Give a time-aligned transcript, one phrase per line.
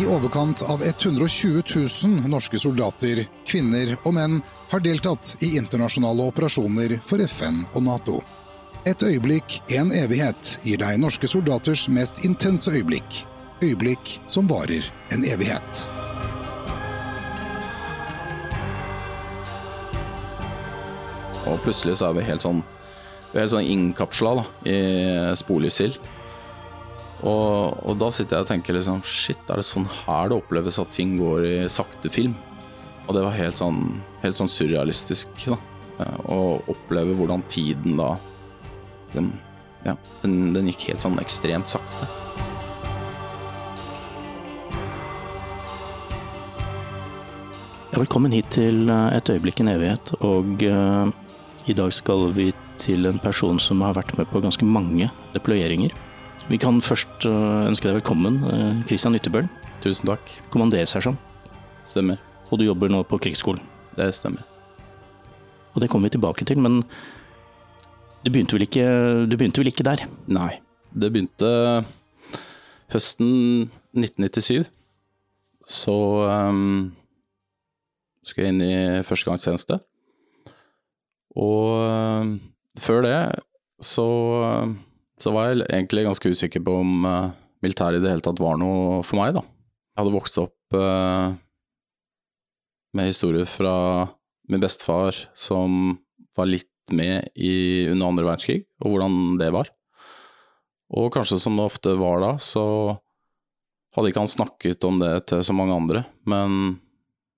[0.00, 1.62] I overkant av 120
[2.04, 4.38] 000 norske soldater, kvinner og menn
[4.70, 8.14] har deltatt i internasjonale operasjoner for FN og Nato.
[8.88, 13.18] Et øyeblikk, en evighet, gir deg norske soldaters mest intense øyeblikk.
[13.60, 15.82] Øyeblikk som varer en evighet.
[21.52, 22.64] Og plutselig så er vi helt sånn
[23.32, 24.34] Vi er helt sånn innkapsla
[24.68, 24.80] i
[25.40, 26.00] sporlyssild.
[27.22, 30.80] Og, og da sitter jeg og tenker liksom Shit, er det sånn her det oppleves
[30.82, 32.34] at ting går i sakte film?
[33.06, 35.58] Og det var helt sånn, helt sånn surrealistisk, da.
[36.02, 38.16] eh, Å oppleve hvordan tiden da
[39.14, 39.32] den,
[39.86, 42.10] Ja, den, den gikk helt sånn ekstremt sakte.
[47.92, 50.14] Velkommen hit til eh, Et øyeblikk en evighet.
[50.26, 51.10] Og uh,
[51.68, 52.50] i dag skal vi
[52.82, 55.92] til en person som har vært med på ganske mange deployeringer.
[56.52, 59.46] Vi kan først eh, ønske deg velkommen, Kristian Christian Ytterbøl,
[59.80, 60.28] Tusen takk.
[60.52, 61.16] kommandersersjant.
[61.88, 62.20] Stemmer.
[62.50, 63.62] Og du jobber nå på krigsskolen.
[63.96, 64.44] Det stemmer.
[65.72, 66.82] Og det kommer vi tilbake til, men
[68.20, 68.84] du begynte vel ikke,
[69.32, 70.04] du begynte vel ikke der?
[70.28, 70.60] Nei.
[70.92, 71.48] Det begynte
[72.92, 74.68] høsten 1997.
[75.64, 75.96] Så
[76.28, 76.92] um,
[78.20, 79.80] skulle jeg inn i førstegangstjeneste.
[81.32, 82.36] Og um,
[82.76, 83.18] før det
[83.80, 84.04] så,
[84.68, 84.76] um,
[85.22, 87.30] så var jeg egentlig ganske usikker på om uh,
[87.62, 89.44] militæret i det hele tatt var noe for meg, da.
[89.92, 91.34] Jeg hadde vokst opp uh,
[92.96, 93.74] med historier fra
[94.50, 95.94] min bestefar som
[96.36, 99.70] var litt med i, under andre verdenskrig, og hvordan det var.
[100.92, 102.64] Og kanskje som det ofte var da, så
[103.94, 106.80] hadde ikke han snakket om det til så mange andre, men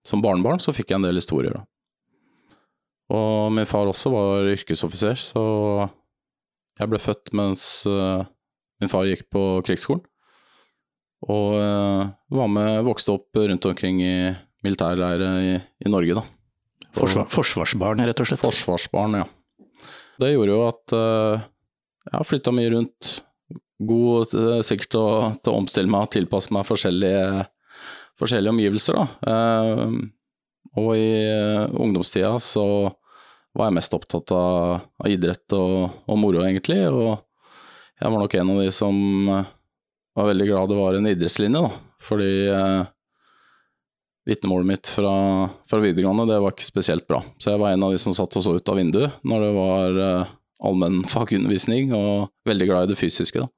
[0.07, 1.65] som barnebarn så fikk jeg en del historier, da.
[3.15, 5.45] Og min far også var yrkesoffiser, så
[6.81, 8.25] jeg ble født mens eh,
[8.83, 10.03] min far gikk på krigsskolen.
[11.25, 14.17] Og eh, var med, vokste opp rundt omkring i
[14.65, 16.25] militærleire i, i Norge, da.
[16.95, 18.43] Forsvar, forsvarsbarn, rett og slett.
[18.43, 19.29] Forsvarsbarn, ja.
[20.23, 21.45] Det gjorde jo at uh,
[22.07, 23.15] jeg har flytta mye rundt.
[23.85, 27.47] God eh, sikkert til å, til å omstille meg og tilpasse meg forskjellige,
[28.21, 29.07] forskjellige omgivelser, da.
[29.27, 29.97] Uh,
[30.79, 32.67] og i uh, ungdomstida så
[33.55, 36.81] var jeg mest opptatt av, av idrett og, og moro, egentlig.
[36.91, 37.15] Og
[38.01, 38.99] jeg var nok en av de som
[39.31, 39.53] eh,
[40.15, 41.99] var veldig glad det var en idrettslinje, da.
[42.05, 42.83] Fordi eh,
[44.29, 45.15] vitnemålet mitt fra,
[45.71, 47.23] fra videregående, det var ikke spesielt bra.
[47.39, 49.53] Så jeg var en av de som satt og så ut av vinduet når det
[49.57, 50.33] var eh,
[50.65, 53.51] allmenn fagundervisning, og veldig glad i det fysiske, da.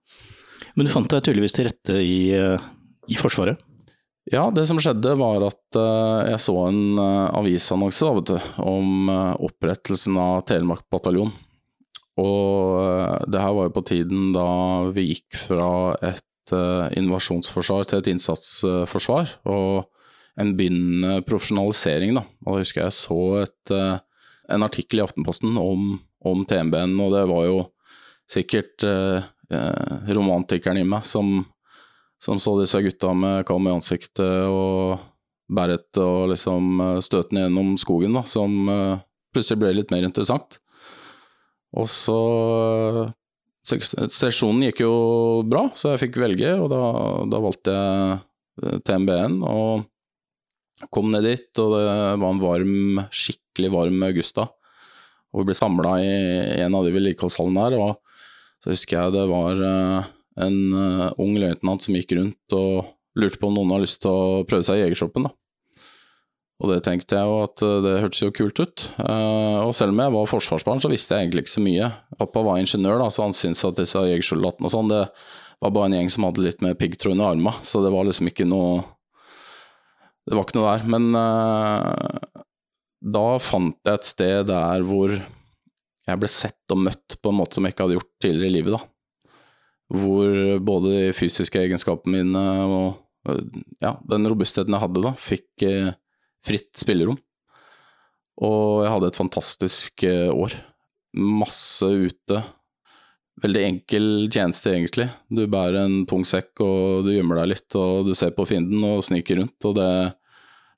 [0.77, 2.69] Men du fant deg tydeligvis til rette i, eh,
[3.09, 3.63] i Forsvaret?
[4.27, 9.11] Ja, det som skjedde var at uh, jeg så en uh, avisannonse da, du, om
[9.11, 11.31] uh, opprettelsen av Telemark bataljon.
[12.19, 14.49] Og det her var jo på tiden da
[14.97, 15.69] vi gikk fra
[16.01, 16.23] et
[16.97, 19.35] invasjonsforsvar til et innsatsforsvar.
[19.51, 19.91] og
[20.41, 22.23] en begynnende profesjonalisering, da.
[22.47, 23.73] Og da husker jeg så et,
[24.53, 27.59] en artikkel i Aftenposten om, om TMB-en, og det var jo
[28.31, 29.25] sikkert eh,
[30.09, 31.39] romantikeren i meg som,
[32.27, 34.99] som så disse gutta med kalm i ansiktet og
[35.47, 38.99] bæret og liksom støtene gjennom skogen, da, som uh,
[39.31, 40.59] plutselig ble litt mer interessant.
[41.77, 42.19] Og så
[43.67, 44.93] Sesjonen gikk jo
[45.51, 46.83] bra, så jeg fikk velge, og da,
[47.27, 49.41] da valgte jeg TMB-en.
[49.43, 49.87] og
[50.93, 51.83] kom ned dit, og det
[52.21, 54.47] var en varm, skikkelig varm august da.
[55.33, 56.13] Og vi ble samla i
[56.63, 59.65] en av de vedlikeholdshallene der, og så husker jeg det var
[60.45, 64.13] en uh, ung løytnant som gikk rundt og lurte på om noen har lyst til
[64.13, 65.35] å prøve seg i jegershoppen, da.
[66.57, 68.85] Og det tenkte jeg jo at uh, det hørtes jo kult ut.
[69.01, 71.91] og selv om jeg var forsvarsbarn, så visste jeg egentlig ikke så mye.
[72.21, 75.05] Pappa var ingeniør, da, så han syntes at disse jegersoldatene og sånn, det
[75.65, 78.29] var bare en gjeng som hadde litt med piggtråd under armene, så det var liksom
[78.33, 78.85] ikke noe
[80.27, 80.87] det var ikke noe der.
[80.91, 82.45] Men uh,
[83.07, 87.59] da fant jeg et sted der hvor jeg ble sett og møtt på en måte
[87.59, 88.77] som jeg ikke hadde gjort tidligere i livet.
[88.77, 88.96] da.
[89.93, 93.03] Hvor både de fysiske egenskapene mine og
[93.83, 95.91] ja, den robustheten jeg hadde da, fikk uh,
[96.47, 97.19] fritt spillerom.
[98.47, 100.55] Og jeg hadde et fantastisk uh, år.
[101.17, 102.43] Masse ute.
[103.43, 105.09] Veldig enkel tjeneste, egentlig.
[105.29, 108.85] Du bærer en tung sekk, og du gjemmer deg litt, og du ser på fienden
[108.87, 109.91] og sniker rundt, og det,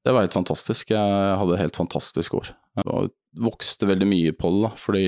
[0.07, 0.91] det var helt fantastisk.
[0.95, 2.53] Jeg hadde et helt fantastisk år.
[2.81, 3.13] Jeg
[3.45, 5.07] vokste veldig mye på det, da, fordi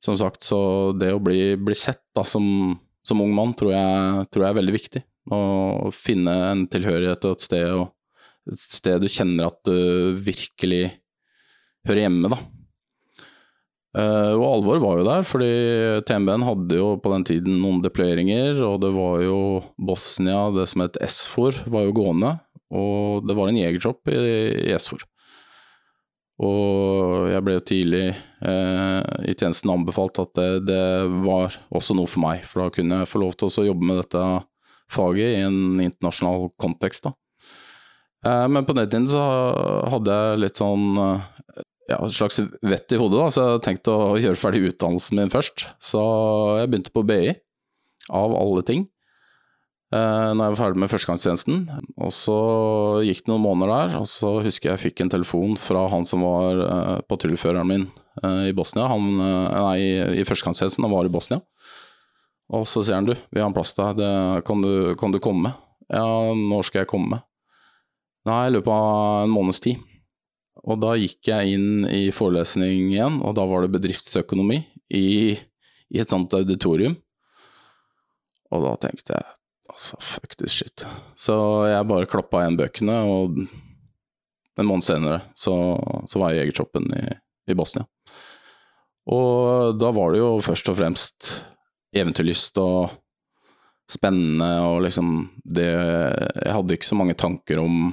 [0.00, 0.58] som sagt, så
[0.96, 2.76] det å bli, bli sett da, som,
[3.06, 5.02] som, ung mann, tror jeg, tror jeg, er veldig viktig.
[5.30, 10.86] Å finne en tilhørighet og et sted, og et sted du kjenner at du virkelig
[11.88, 12.40] hører hjemme, da.
[13.90, 15.50] Uh, og alvor var jo der, fordi
[16.06, 19.38] TMB-en hadde jo på den tiden noen deployeringer, og det var jo
[19.82, 22.36] Bosnia, det som het SFOR, var jo gående,
[22.70, 24.20] og det var en jegertropp i,
[24.70, 25.02] i SFOR.
[26.46, 28.04] Og jeg ble jo tidlig
[28.40, 30.84] i tjenesten anbefalt at det, det,
[31.26, 33.98] var også noe for meg, for da kunne jeg få lov til å jobbe med
[34.00, 34.22] dette
[34.90, 37.04] faget i en internasjonal kontekst.
[37.04, 37.12] da.
[38.24, 39.20] Uh, men på den tiden så
[39.92, 40.88] hadde jeg litt sånn
[41.90, 45.32] ja, et slags vett i hodet, da, så jeg tenkte å gjøre ferdig utdannelsen min
[45.32, 45.66] først.
[45.82, 46.00] Så
[46.60, 47.34] jeg begynte på BI,
[48.14, 48.86] av alle ting,
[49.94, 51.62] eh, når jeg var ferdig med førstegangstjenesten.
[52.00, 52.38] Og så
[53.06, 56.06] gikk det noen måneder der, og så husker jeg jeg fikk en telefon fra han
[56.08, 57.86] som var eh, patruljeføreren min
[58.22, 58.88] eh, i Bosnia.
[58.92, 61.42] Han, nei, i førstegangstjenesten, han var i Bosnia.
[62.50, 64.64] Og så sier han du, vi har en plass til deg, kan,
[64.98, 65.54] kan, du komme?
[65.90, 67.20] Ja, når skal jeg komme?
[68.26, 69.78] Nei, i løpet av en måneds tid.
[70.60, 74.58] Og da gikk jeg inn i forelesning igjen, og da var det bedriftsøkonomi
[74.92, 75.06] i,
[75.38, 76.98] i et sånt auditorium.
[78.50, 79.39] Og da tenkte jeg
[79.72, 80.84] altså, fuck this shit.
[81.18, 81.34] Så
[81.70, 83.40] jeg bare klappa igjen bøkene, og
[84.60, 85.54] en måned senere så,
[86.10, 87.04] så var jeg jegertroppen i,
[87.50, 87.86] i Bosnia.
[89.10, 91.30] Og da var det jo først og fremst
[91.96, 92.92] eventyrlyst og
[93.90, 95.08] spennende og liksom
[95.42, 97.90] det Jeg hadde ikke så mange tanker om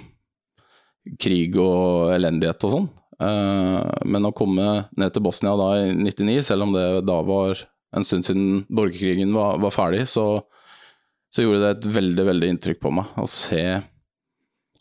[1.24, 2.88] krig og elendighet og sånn.
[3.24, 4.68] Eh, men å komme
[5.00, 7.64] ned til Bosnia da i 99, selv om det da var
[7.96, 10.44] en stund siden borgerkrigen var, var ferdig, så,
[11.34, 13.64] så, gjorde det et veldig, veldig inntrykk på meg å se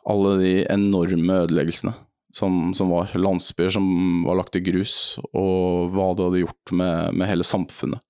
[0.07, 1.95] alle de enorme ødeleggelsene
[2.37, 3.11] som, som var.
[3.19, 3.87] Landsbyer som
[4.27, 8.03] var lagt i grus, og hva det hadde gjort med, med hele samfunnet.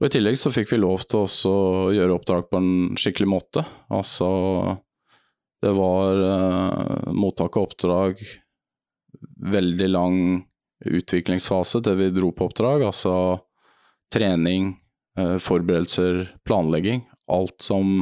[0.00, 3.66] Og I tillegg så fikk vi lov til å gjøre oppdrag på en skikkelig måte.
[3.92, 4.30] Altså
[5.60, 8.22] det var eh, mottak av oppdrag,
[9.52, 10.16] veldig lang
[10.88, 12.86] utviklingsfase til vi dro på oppdrag.
[12.88, 13.12] Altså
[14.12, 14.72] trening,
[15.20, 17.04] eh, forberedelser, planlegging.
[17.30, 18.00] Alt som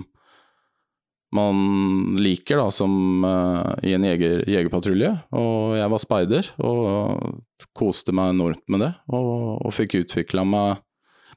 [1.34, 5.10] man liker da, som uh, i en jeger, jegerpatrulje.
[5.36, 7.42] Og jeg var speider og
[7.76, 8.92] koste meg enormt med det.
[9.12, 10.80] Og, og fikk utvikla meg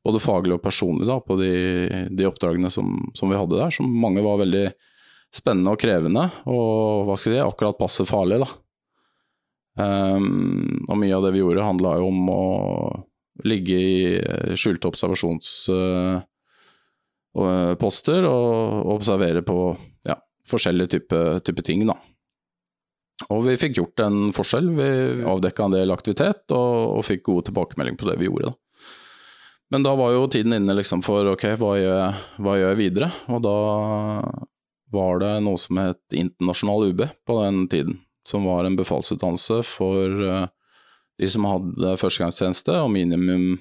[0.05, 1.51] både faglig og personlig da, på de,
[2.09, 4.65] de oppdragene som, som, vi hadde der, som mange var veldig
[5.31, 8.49] spennende og krevende, og hva skal jeg si, akkurat passe farlig, da.
[9.79, 12.41] Um, og mye av det vi gjorde, handla jo om å
[13.47, 15.53] ligge i eh, skjulte observasjons...
[15.71, 16.19] uh,
[17.37, 19.57] og observere på
[20.07, 20.17] ja,
[20.49, 21.95] forskjellige typer type ting, da.
[23.29, 24.71] Og vi fikk gjort en forskjell.
[24.75, 24.89] Vi
[25.29, 28.51] avdekka en del aktivitet og, og fikk gode tilbakemeldinger på det vi gjorde.
[28.51, 28.57] da.
[29.71, 33.11] Men da var jo tiden inne liksom for ok, hva gjør, hva gjør jeg videre?
[33.31, 33.57] Og da
[34.91, 38.01] var det noe som het internasjonal UB på den tiden.
[38.27, 40.49] Som var en befalsutdannelse for uh,
[41.21, 43.55] de som hadde førstegangstjeneste og minimum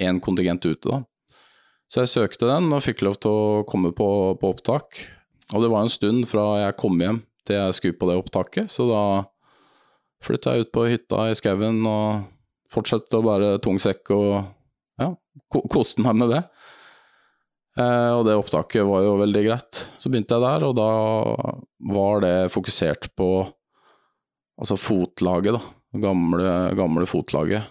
[0.00, 0.88] én kontingent ute.
[0.88, 1.04] da.
[1.92, 4.08] Så jeg søkte den og fikk lov til å komme på,
[4.40, 4.96] på, opptak.
[5.52, 8.72] Og det var en stund fra jeg kom hjem til jeg skulle på det opptaket,
[8.72, 9.02] så da
[10.24, 12.22] flytta jeg ut på hytta i skauen og
[12.72, 14.30] fortsatte å bære tung sekk og
[15.02, 15.10] ja,
[15.50, 16.40] koste meg med det.
[17.76, 19.84] Eh, og det opptaket var jo veldig greit.
[20.00, 20.88] Så begynte jeg der, og da
[21.92, 23.28] var det fokusert på
[24.56, 25.78] altså fotlaget, da.
[26.00, 27.68] Gamle, gamle fotlaget.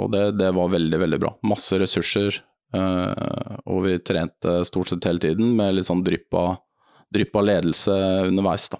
[0.00, 1.36] Og det, det, var veldig, veldig bra.
[1.46, 2.40] Masse ressurser,
[2.72, 6.60] og vi trente stort sett hele tiden med litt sånn drypp av,
[7.42, 7.96] ledelse
[8.28, 8.78] underveis, da.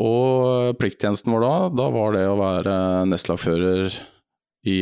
[0.00, 2.74] Og plikttjenesten vår da, da var det å være
[3.10, 3.98] nestlagfører
[4.70, 4.78] i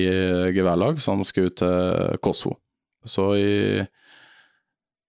[0.54, 2.58] geværlag som skulle ut til Kosovo.
[3.06, 3.56] Så i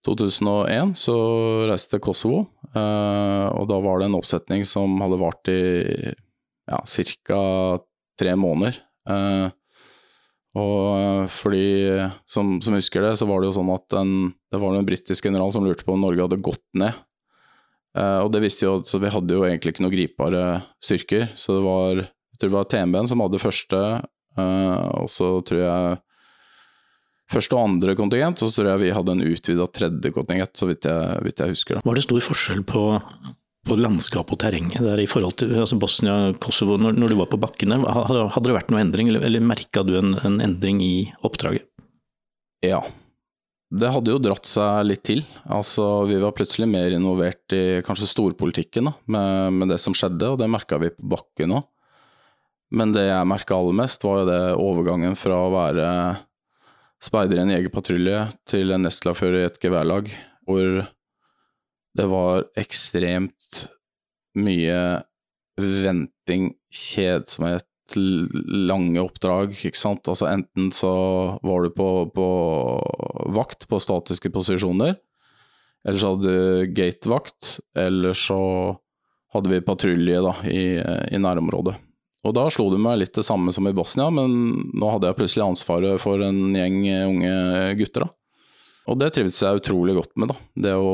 [0.08, 1.18] 2001 så
[1.70, 2.42] reiste til Kosovo,
[2.72, 5.62] eh, og da var det en oppsetning som hadde vart i
[6.70, 6.80] ja,
[8.20, 8.80] tre måneder.
[10.60, 11.66] Eh, og fordi,
[12.30, 15.30] som, som, husker det, så var det jo sånn at en, det var en britisk
[15.30, 16.98] general som lurte på om Norge hadde gått ned.
[17.98, 20.44] Eh, og det visste jo, så vi hadde jo egentlig ikke noen gripbare
[20.84, 21.30] styrker.
[21.40, 23.82] Så det var, jeg tror det var TMB-en som hadde første,
[24.38, 25.98] eh, og så tror jeg
[27.30, 30.88] første og andre kontingent, så tror jeg vi hadde en utvida tredje kontingent, så vidt
[30.90, 31.78] jeg, vidt jeg husker.
[31.78, 31.86] Da.
[31.86, 32.86] Var det stor forskjell på,
[33.70, 37.30] på landskap og terrenget der i forhold til altså Bosnia, Kosovo, når, når, du var
[37.32, 37.80] på bakkene?
[37.86, 40.94] Hadde, det vært noen endring, eller, eller merka du en, en, endring i
[41.26, 41.68] oppdraget?
[42.66, 42.82] Ja.
[43.70, 45.22] Det hadde jo dratt seg litt til.
[45.46, 50.34] Altså, vi var plutselig mer involvert i kanskje storpolitikken da, med, med det som skjedde,
[50.34, 51.68] og det merka vi på bakken òg.
[52.74, 55.86] Men det jeg merka aller mest, var jo det overgangen fra å være
[57.02, 60.12] speider i en jegerpatrulje til en nestlagfører i et geværlag,
[60.46, 60.82] hvor
[62.00, 63.66] det var ekstremt
[64.40, 64.80] mye
[65.60, 67.66] venting, kjedsomhet,
[68.70, 70.08] lange oppdrag, ikke sant.
[70.08, 70.92] Altså enten så
[71.44, 72.28] var du på, på
[73.36, 74.96] vakt på statiske posisjoner,
[75.88, 78.40] eller så hadde du gatevakt, eller så
[79.34, 81.76] hadde vi patrulje da, i, i nærområdet.
[82.28, 84.32] Og da slo det meg litt det samme som i Bosnia, men
[84.76, 87.36] nå hadde jeg plutselig ansvaret for en gjeng unge
[87.80, 88.06] gutter.
[88.06, 88.14] da.
[88.92, 90.40] Og det trivdes jeg utrolig godt med, da.
[90.68, 90.94] Det å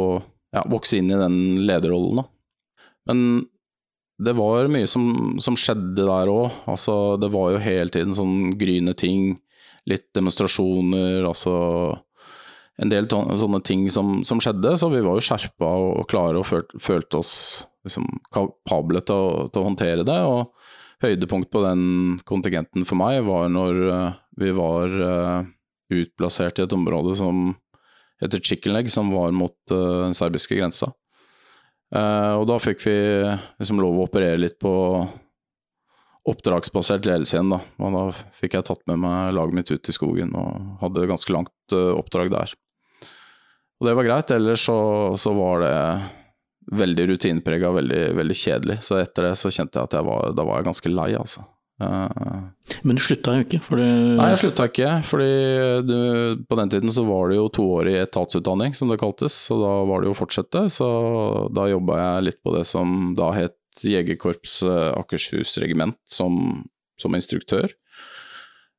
[0.55, 2.25] ja, vokse inn i den lederrollen, da.
[3.11, 3.19] Men
[4.25, 6.61] det var mye som, som skjedde der òg.
[6.71, 9.35] Altså, det var jo hele tiden sånn gryende ting.
[9.85, 11.55] Litt demonstrasjoner, altså
[12.81, 16.47] en del sånne ting som, som, skjedde, så vi var jo skjerpa og klare og
[16.49, 17.33] følte, følte oss
[17.85, 20.17] liksom kapable til til å, håndtere det.
[20.27, 21.83] Og høydepunkt på den
[22.27, 25.45] kontingenten for meg var når uh, vi var uh,
[25.93, 27.53] utplassert i et område som
[28.23, 30.91] heter Chicken Leg, som var mot uh, den serbiske grensa.
[31.95, 32.97] Uh, og da fikk vi
[33.59, 34.73] liksom lov å operere litt på
[36.25, 37.59] oppdragsbasert ledelse igjen, da.
[37.85, 38.03] Og da
[38.39, 41.93] fikk jeg tatt med meg laget mitt ut i skogen og hadde ganske langt uh,
[41.99, 42.55] oppdrag der.
[43.75, 44.77] Og det var greit, ellers så,
[45.19, 45.75] så var det
[46.75, 48.79] veldig rutineprega, veldig, veldig kjedelig.
[48.87, 51.43] Så etter det så kjente jeg at jeg var, da var jeg ganske lei, altså.
[51.75, 52.47] Uh,
[52.87, 53.59] Men du slutta jo ikke?
[53.65, 53.85] Fordi...
[54.15, 54.91] Nei, jeg slutta ikke.
[55.03, 55.31] fordi
[55.83, 55.97] du,
[56.47, 59.35] på den tiden så var det jo toårig etatsutdanning, som det kaltes.
[59.49, 60.65] Så da var det jo å fortsette.
[60.73, 60.87] Så
[61.55, 66.63] da jobba jeg litt på det som da het Jegerkorps uh, Akershus regiment, som,
[67.01, 67.73] som instruktør.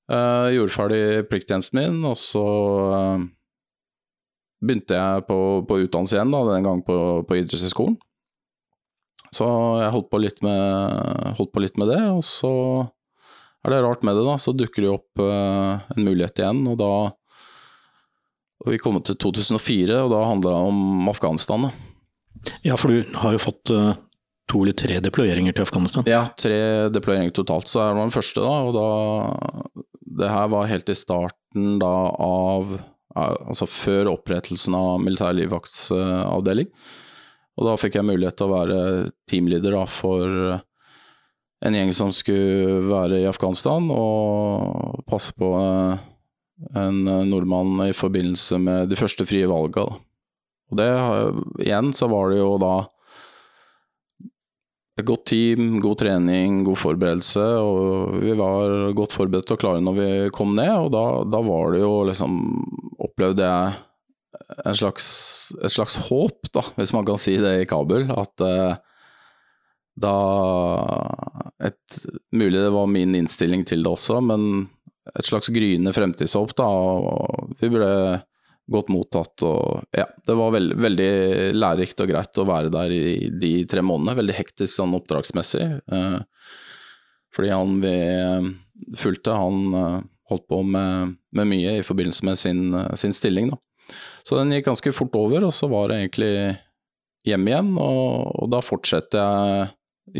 [0.06, 2.46] Uh, gjorde ferdig plikttjenesten min, og så
[4.62, 5.38] begynte jeg på,
[5.68, 6.96] på utdannelse igjen, da, den gang på,
[7.28, 7.98] på idrettshøyskolen.
[9.36, 9.46] Så
[9.82, 12.52] jeg holdt på, litt med, holdt på litt med det, og så
[13.66, 14.36] er det rart med det, da.
[14.40, 16.92] Så dukker det opp uh, en mulighet igjen, og da
[18.66, 21.68] og Vi kom til 2004, og da handla det om Afghanistan.
[21.68, 22.50] Da.
[22.64, 23.92] Ja, for du har jo fått uh,
[24.50, 26.06] to eller tre deployeringer til Afghanistan?
[26.08, 27.68] Ja, tre deployeringer totalt.
[27.70, 28.56] Så det var den første, da.
[28.66, 29.84] Og da
[30.16, 32.78] Det her var helt i starten da av
[33.16, 36.66] Altså før opprettelsen av militær livvaktsavdeling.
[37.56, 38.80] Og da fikk jeg mulighet til å være
[39.30, 40.32] teamleader da, for
[41.66, 46.02] en gjeng som skulle være i Afghanistan og passe på eh,
[46.76, 46.98] en
[47.30, 49.86] nordmann i forbindelse med de første frie valga.
[50.66, 50.90] Og det,
[51.64, 52.74] igjen så var det jo da
[54.96, 59.98] et godt team, god trening, god forberedelse, og vi var godt forberedt og klare når
[59.98, 62.38] vi kom ned, og da, da var det jo liksom
[63.06, 63.74] Opplevde jeg
[64.76, 65.06] slags,
[65.62, 68.08] et slags håp, da, hvis man kan si det i Kabul.
[68.12, 68.76] At uh,
[69.96, 70.16] da
[71.64, 71.98] et,
[72.36, 74.66] Mulig det var min innstilling til det også, men
[75.16, 76.56] et slags gryende fremtidshåp.
[76.58, 77.90] da, og Vi ble
[78.72, 79.42] godt mottatt.
[79.46, 81.10] og ja, Det var veld, veldig
[81.54, 84.18] lærerikt og greit å være der i de tre månedene.
[84.20, 85.68] Veldig hektisk sånn oppdragsmessig.
[85.86, 86.20] Uh,
[87.36, 87.96] fordi han vi
[88.98, 90.00] fulgte, han uh,
[90.30, 92.62] holdt på med, med, mye i forbindelse med sin,
[92.98, 93.52] sin stilling.
[93.54, 93.60] da.
[94.26, 96.32] Så den gikk ganske fort over, og så var det egentlig
[97.26, 97.74] hjem igjen.
[97.78, 99.68] Og, og da fortsetter jeg,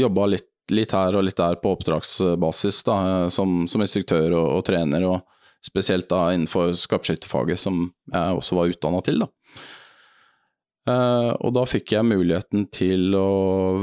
[0.02, 2.98] jobba litt, litt, her og litt der på oppdragsbasis, da,
[3.34, 8.70] som, som instruktør og, og, trener, og spesielt da innenfor skarpskytterfaget, som jeg også var
[8.75, 9.25] utdanna til.
[9.25, 9.30] da.
[10.86, 13.30] Uh, og da fikk jeg muligheten til å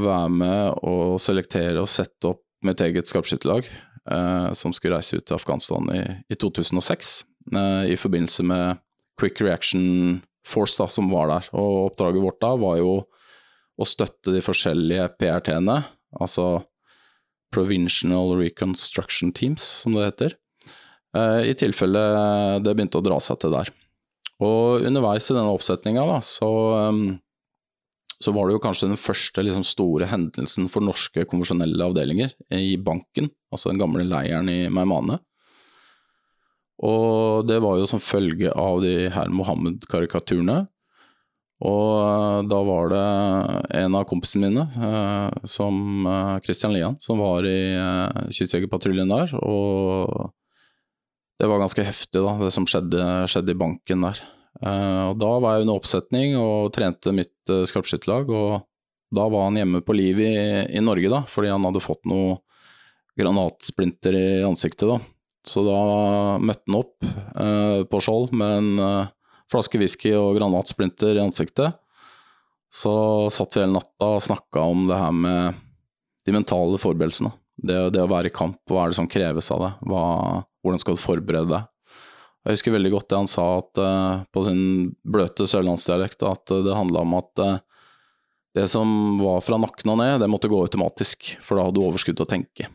[0.00, 3.68] være med og selektere og sette opp mitt eget skarpskytterlag,
[4.08, 6.00] uh, som skulle reise ut til Afghanistan i,
[6.32, 7.12] i 2006,
[7.52, 8.80] uh, i forbindelse med
[9.20, 11.48] Quick Reaction Force da, som var der.
[11.56, 12.94] Og oppdraget vårt da var jo
[13.74, 15.80] å støtte de forskjellige PRT-ene,
[16.20, 16.64] altså
[17.54, 20.36] Provincial Reconstruction Teams, som det heter,
[21.16, 22.04] eh, i tilfelle
[22.62, 23.70] det begynte å dra seg til der.
[24.42, 26.50] Og underveis i denne oppsetninga da, så,
[26.90, 27.04] um,
[28.18, 32.74] så, var det jo kanskje den første liksom, store hendelsen for norske konvensjonelle avdelinger i
[32.76, 35.20] banken, altså den gamle leiren i Meymane.
[36.84, 40.64] Og det var jo som følge av de her Mohammed-karikaturene.
[41.64, 43.04] Og eh, da var det
[43.80, 47.58] en av kompisene mine, eh, som eh, Christian Lian, som var i
[48.34, 49.36] kystjegerpatruljen der.
[49.40, 50.32] Og
[51.40, 53.00] det var ganske heftig, da, det som skjedde,
[53.30, 54.20] skjedde i banken der.
[54.64, 58.28] Og da var jeg under oppsetning og trente mitt skarpskytterlag.
[58.30, 58.62] Og
[59.14, 60.36] da var han hjemme på liv i,
[60.70, 62.36] i Norge, da, fordi han hadde fått noe
[63.18, 64.86] granatsplinter i ansiktet.
[64.86, 65.00] da.
[65.44, 65.78] Så da
[66.40, 69.12] møtte han opp eh, på Skjold med en eh,
[69.52, 71.76] flaske whisky og granatsplinter i ansiktet.
[72.74, 72.94] Så
[73.30, 75.60] satt vi hele natta og snakka om det her med
[76.24, 77.30] de mentale forberedelsene.
[77.54, 79.68] Det, det, å være i kamp, hva er det som kreves av?
[79.86, 80.02] Hva,
[80.64, 81.68] hvordan skal du forberede deg?
[82.44, 84.64] Jeg husker veldig godt det han sa at, eh, på sin
[85.06, 87.60] bløte sørlandsdialekt, at det handla om at uh,
[88.54, 91.86] det som var fra nakken og ned, det måtte gå automatisk, for da hadde du
[91.86, 92.68] overskudd til å tenke.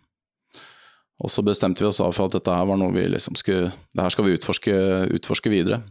[1.20, 3.74] Og så bestemte vi oss da for at dette her var noe vi liksom skulle
[3.76, 4.76] Det her skal vi utforske,
[5.20, 5.82] utforske videre.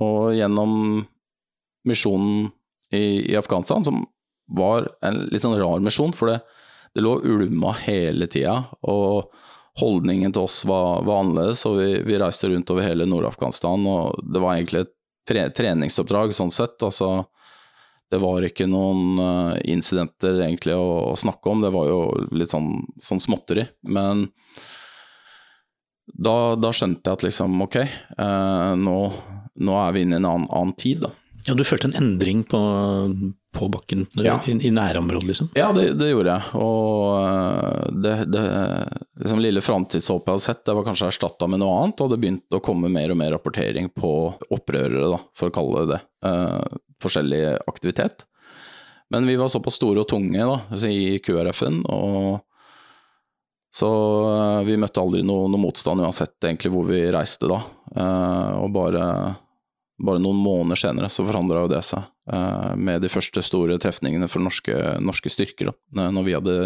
[0.00, 1.04] Og gjennom
[1.88, 2.48] misjonen
[2.92, 4.04] i, i, Afghanistan, som
[4.52, 6.40] var en litt sånn rar misjon, for det,
[6.96, 8.56] det lå ulma hele tida.
[8.88, 9.32] Og
[9.80, 13.86] holdningen til oss var, var annerledes, og vi, vi, reiste rundt over hele Nord-Afghanistan.
[13.88, 14.92] Og det var egentlig et
[15.28, 16.78] tre, treningsoppdrag sånn sett.
[16.82, 17.24] altså
[18.12, 22.00] det var ikke noen uh, incidenter egentlig å, å, snakke om, det var jo
[22.36, 23.64] litt sånn, sånn småtteri.
[23.88, 24.26] Men
[26.12, 27.78] da, da, skjønte jeg at liksom ok,
[28.20, 28.98] uh, nå,
[29.64, 31.14] nå, er vi inne i en annen, annen tid, da.
[31.42, 32.58] Ja, Du følte en endring på,
[33.56, 34.36] på bakken ja.
[34.46, 35.48] i, i, nærområdet, liksom?
[35.58, 36.52] Ja, det, det gjorde jeg.
[36.60, 38.44] Og eh, det, det
[39.24, 42.20] liksom lille framtidshåpet jeg hadde sett, det var kanskje erstatta med noe annet, og det
[42.22, 44.12] begynte å komme mer og mer rapportering på
[44.54, 46.00] opprørere, da, for å kalle det det.
[46.22, 48.24] Uh, forskjellig aktivitet.
[49.12, 52.40] Men vi var såpass store og tunge da, altså i QRF-en, og
[53.72, 57.62] så uh, vi møtte aldri noe, noe, motstand uansett egentlig hvor vi reiste da.
[57.92, 59.06] Uh, og bare
[60.02, 64.28] bare noen måneder senere så forandra jo det seg, uh, med de første store trefningene
[64.30, 66.56] for norske, norske styrker, da, når vi hadde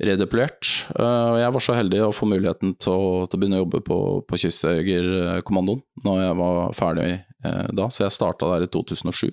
[0.00, 0.68] redeployert.
[0.94, 3.64] Uh, og jeg var så heldig å få muligheten til å, til å begynne å
[3.64, 8.70] jobbe på, på Kystjegerkommandoen når jeg var ferdig eh, da, så jeg starta der i
[8.72, 9.30] 2007.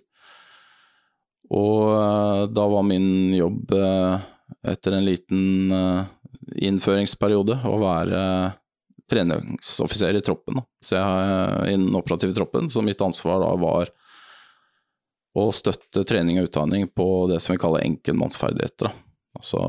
[1.57, 3.71] Og da var min jobb,
[4.67, 5.69] etter en liten
[6.55, 8.21] innføringsperiode, å være
[9.07, 10.59] treningsoffiser i troppen.
[10.59, 10.65] Da.
[10.83, 13.91] Så jeg innen operativ troppen, så mitt ansvar da var
[15.37, 18.91] å støtte trening og utdanning på det som vi kaller enkeltmannsferdigheter.
[19.37, 19.61] Altså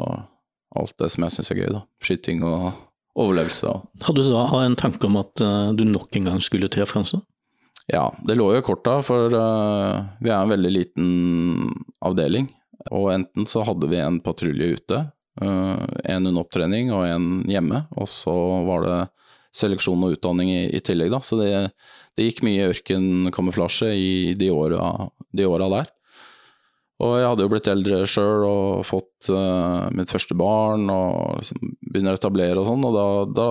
[0.79, 1.83] alt det som jeg syns er gøy, da.
[2.03, 2.73] Skyting og
[3.19, 3.71] overlevelse.
[3.71, 4.07] Da.
[4.09, 5.35] Hadde du da en tanke om at
[5.79, 7.23] du nok en gang skulle til Afghanistan?
[7.89, 11.13] Ja, det lå jo i korta, for uh, vi er en veldig liten
[12.05, 12.51] avdeling.
[12.93, 14.99] Og enten så hadde vi en patrulje ute,
[15.41, 18.35] uh, en under opptrening og en hjemme, og så
[18.69, 18.99] var det
[19.57, 21.23] seleksjon og utdanning i, i tillegg, da.
[21.25, 21.53] Så det,
[22.19, 25.89] det gikk mye ørkenkamuflasje i de åra, de der.
[26.99, 31.73] Og jeg hadde jo blitt eldre sjøl og fått uh, mitt første barn og liksom
[31.89, 33.07] begynner å etablere og sånn, og da,
[33.39, 33.49] da,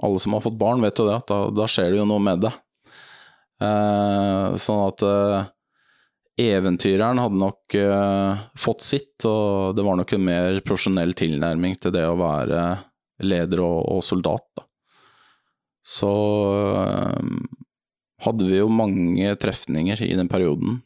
[0.00, 2.22] Alle som har fått barn, vet jo det, at da, da skjer det jo noe
[2.24, 2.54] med det.
[3.60, 5.42] Uh, sånn at uh,
[6.40, 7.76] eventyreren hadde nok
[8.56, 12.62] fått sitt, og det var nok en mer profesjonell tilnærming til det å være
[13.28, 14.46] leder og, og soldat.
[14.56, 14.64] da
[15.82, 16.12] så
[18.20, 20.80] hadde vi jo mange trefninger i den perioden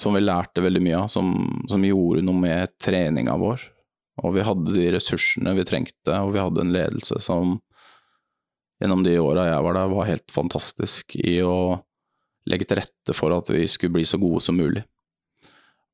[0.00, 1.34] som vi lærte veldig mye av, som,
[1.68, 3.60] som gjorde noe med treninga vår.
[4.24, 7.58] Og vi hadde de ressursene vi trengte, og vi hadde en ledelse som
[8.82, 11.56] gjennom de åra jeg var der, var helt fantastisk i å
[12.48, 14.84] legge til rette for at vi skulle bli så gode som mulig.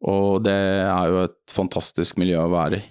[0.08, 2.84] Og det er jo et fantastisk miljø å være i.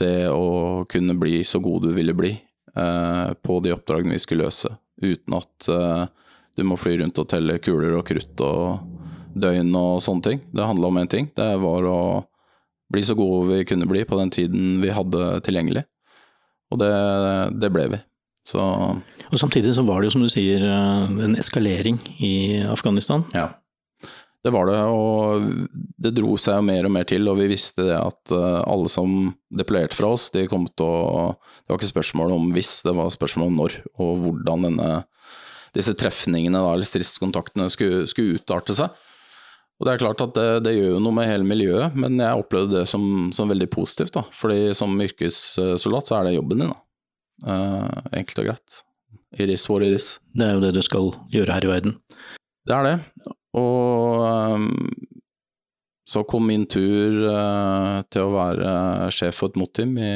[0.00, 2.32] Det å kunne bli så god du ville bli,
[2.74, 4.70] Eh, på de oppdragene vi skulle løse,
[5.02, 6.04] uten at eh,
[6.56, 10.42] du må fly rundt og telle kuler og krutt og døgn og sånne ting.
[10.54, 12.00] Det handla om én ting, det var å
[12.90, 15.84] bli så gode vi kunne bli på den tiden vi hadde tilgjengelig.
[16.70, 16.92] Og det,
[17.58, 18.00] det ble vi.
[18.46, 23.24] Så Og samtidig så var det jo, som du sier, eh, en eskalering i Afghanistan.
[23.34, 23.50] Ja.
[24.40, 25.42] Det var det, og
[26.00, 28.88] det dro seg jo mer og mer til, og vi visste det at eh, alle
[28.88, 32.96] som deployerte fra oss, de kom til å Det var ikke spørsmål om hvis, det
[32.96, 34.88] var spørsmål om når, og hvordan denne,
[35.76, 38.96] disse trefningene, da, eller stridskontaktene, skulle, skulle, utarte seg.
[39.78, 42.40] Og det er klart at det, det, gjør jo noe med hele miljøet, men jeg
[42.40, 43.04] opplevde det som,
[43.36, 44.24] som veldig positivt, da.
[44.40, 46.80] Fordi som yrkessoldat så er det jobben din, da.
[47.46, 48.80] Uh, enkelt og greit.
[49.40, 50.18] Iris for iris.
[50.34, 51.96] Det er jo det du skal gjøre her i verden.
[52.66, 52.96] Det er det.
[53.58, 54.68] Og um,
[56.10, 58.72] så kom min tur uh, til å være
[59.14, 60.12] sjef for et motteam i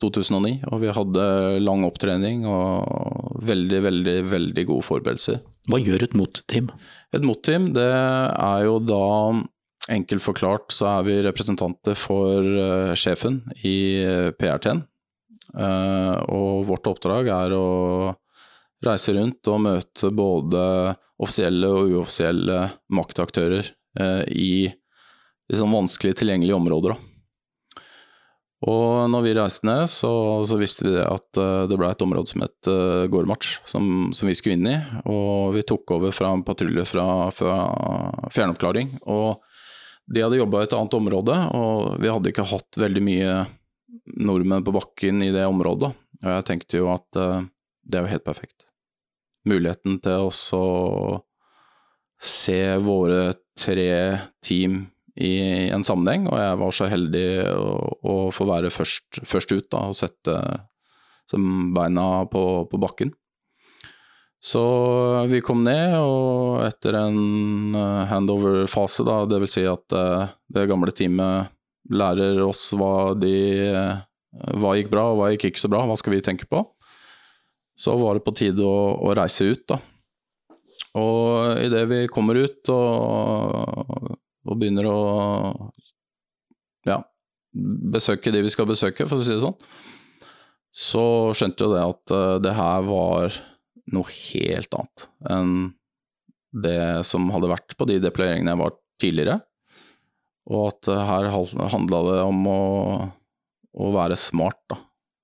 [0.00, 1.24] 2009, og vi hadde
[1.60, 5.42] lang opptrening og veldig, veldig, veldig gode forberedelser.
[5.70, 6.70] Hva gjør et motteam?
[7.12, 9.06] Et motteam, det er jo da
[9.90, 13.72] Enkelt forklart så er vi representanter for uh, sjefen i
[14.36, 14.82] PRT-en.
[15.50, 17.66] Uh, og vårt oppdrag er å
[18.84, 20.64] reise rundt og møte både
[21.20, 22.62] offisielle og uoffisielle
[22.96, 23.66] maktaktører
[24.00, 24.52] eh, i
[25.50, 26.94] liksom vanskelig tilgjengelige områder.
[28.70, 30.10] Og når vi reiste ned, så,
[30.44, 34.28] så visste vi at uh, det ble et område som het uh, Gårdmarch, som, som,
[34.28, 34.74] vi skulle inn i.
[35.08, 37.56] Og vi tok over fra en patrulje fra, fra
[38.34, 38.98] fjernoppklaring.
[39.08, 39.40] Og
[40.12, 43.32] de hadde jobba i et annet område, og vi hadde ikke hatt veldig mye
[44.20, 45.92] nordmenn på bakken i det området.
[46.20, 47.44] Og jeg tenkte jo at uh,
[47.84, 48.66] det er jo helt perfekt
[49.48, 50.64] muligheten til å
[52.20, 53.20] se våre
[53.56, 53.92] tre
[54.44, 54.82] team
[55.20, 57.70] i en sammenheng, og jeg var så heldig å,
[58.04, 60.36] å få være først, først ut da, og sette,
[61.74, 63.14] beina på, på bakken.
[64.40, 64.62] Så
[65.28, 70.94] vi kom ned, og etter en eh, handover-fase, da, vil si at eh, det gamle
[70.96, 71.52] teamet
[71.90, 73.34] lærer oss hva de
[73.66, 74.00] eh,
[74.30, 76.62] Hva gikk bra, og hva gikk ikke så bra, hva skal vi tenke på?
[77.74, 79.80] Så var det på tide å, å reise ut, da.
[81.00, 84.12] Og idet vi kommer ut og,
[84.46, 85.00] og begynner å
[86.86, 87.00] ja,
[87.50, 89.58] besøke de vi skal besøke, for å si det sånn,
[90.70, 92.14] så skjønte jo det at
[92.46, 93.40] det her var
[93.90, 95.54] noe helt annet enn
[96.50, 99.38] det som hadde vært på de deployeringene jeg var tidligere.
[100.50, 102.60] Og at uh, her handla det om å,
[103.78, 104.80] å, være smart, da.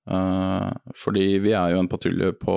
[0.07, 2.55] Uh, fordi vi er jo en patrulje på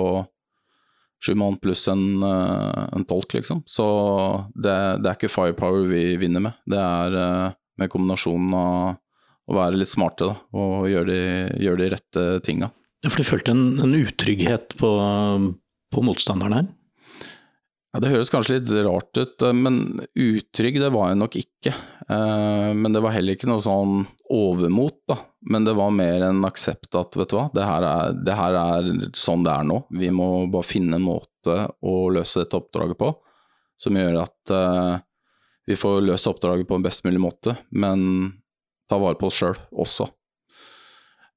[1.21, 3.63] sju mann pluss en, uh, en, tolk, liksom.
[3.67, 3.85] Så
[4.55, 6.59] det, det, er ikke firepower vi vinner med.
[6.69, 7.17] Det er
[7.81, 8.99] med kombinasjonen av
[9.51, 11.23] å være litt smarte da, og gjøre de,
[11.65, 12.71] gjøre de rette tinga.
[13.01, 14.91] Ja, for du følte en, en utrygghet på,
[15.91, 16.69] på motstanderen her?
[17.91, 21.73] Ja, Det høres kanskje litt rart ut, eh, men utrygg det var jeg nok ikke.
[22.07, 25.17] Eh, men det var heller ikke noe sånn overmot, da.
[25.51, 28.59] Men det var mer en aksept at vet du hva, det her, er, det her
[28.61, 29.81] er sånn det er nå.
[29.91, 33.11] Vi må bare finne en måte å løse dette oppdraget på
[33.81, 35.01] som gjør at uh,
[35.65, 38.03] vi får løst oppdraget på en best mulig måte, men
[38.89, 40.05] ta vare på oss sjøl også.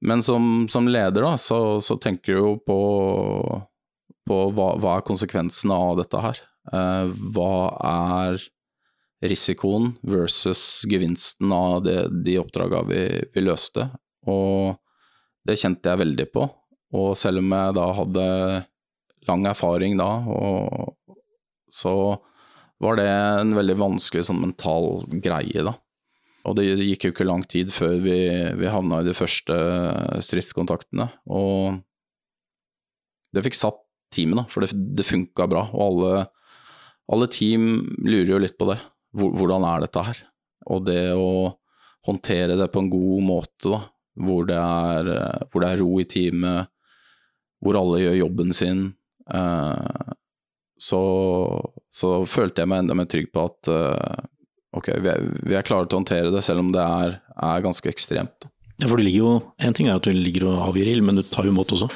[0.04, 2.78] Men som, som leder, da, så, så tenker du jo på
[4.28, 6.40] på hva, hva er konsekvensene av dette her.
[6.72, 8.40] Eh, hva er
[9.24, 13.02] risikoen versus gevinsten av det, de oppdraga vi,
[13.34, 13.88] vi, løste.
[14.28, 14.76] Og
[15.44, 16.46] det kjente jeg veldig på.
[16.94, 18.26] Og selv om jeg da hadde
[19.28, 21.16] lang erfaring da, og,
[21.72, 21.94] så
[22.82, 25.74] var det en veldig vanskelig sånn mental greie, da.
[26.44, 28.18] Og det gikk jo ikke lang tid før vi,
[28.60, 29.54] vi havna i de første
[30.26, 31.06] stridskontaktene.
[31.32, 31.80] Og
[33.32, 33.80] det fikk satt
[34.14, 35.66] teamet, da, for det, det funka bra.
[35.74, 36.26] Og alle,
[37.12, 38.78] alle, team lurer jo litt på det.
[39.14, 40.22] Hvordan er dette her?
[40.72, 41.54] Og det å
[42.04, 43.80] håndtere det på en god måte, da,
[44.24, 45.10] hvor det er,
[45.50, 46.70] hvor det er ro i teamet,
[47.64, 48.84] hvor alle gjør jobben sin,
[49.32, 50.14] eh,
[50.80, 51.02] så,
[51.94, 54.24] så, følte jeg meg enda mer trygg på at eh,
[54.76, 57.16] ok, vi er, vi er, klare til å håndtere det, selv om det er,
[57.48, 58.48] er ganske ekstremt.
[58.82, 61.20] Ja, for det ligger jo, En ting er at du ligger og avgir ild, men
[61.20, 61.88] du tar jo imot også?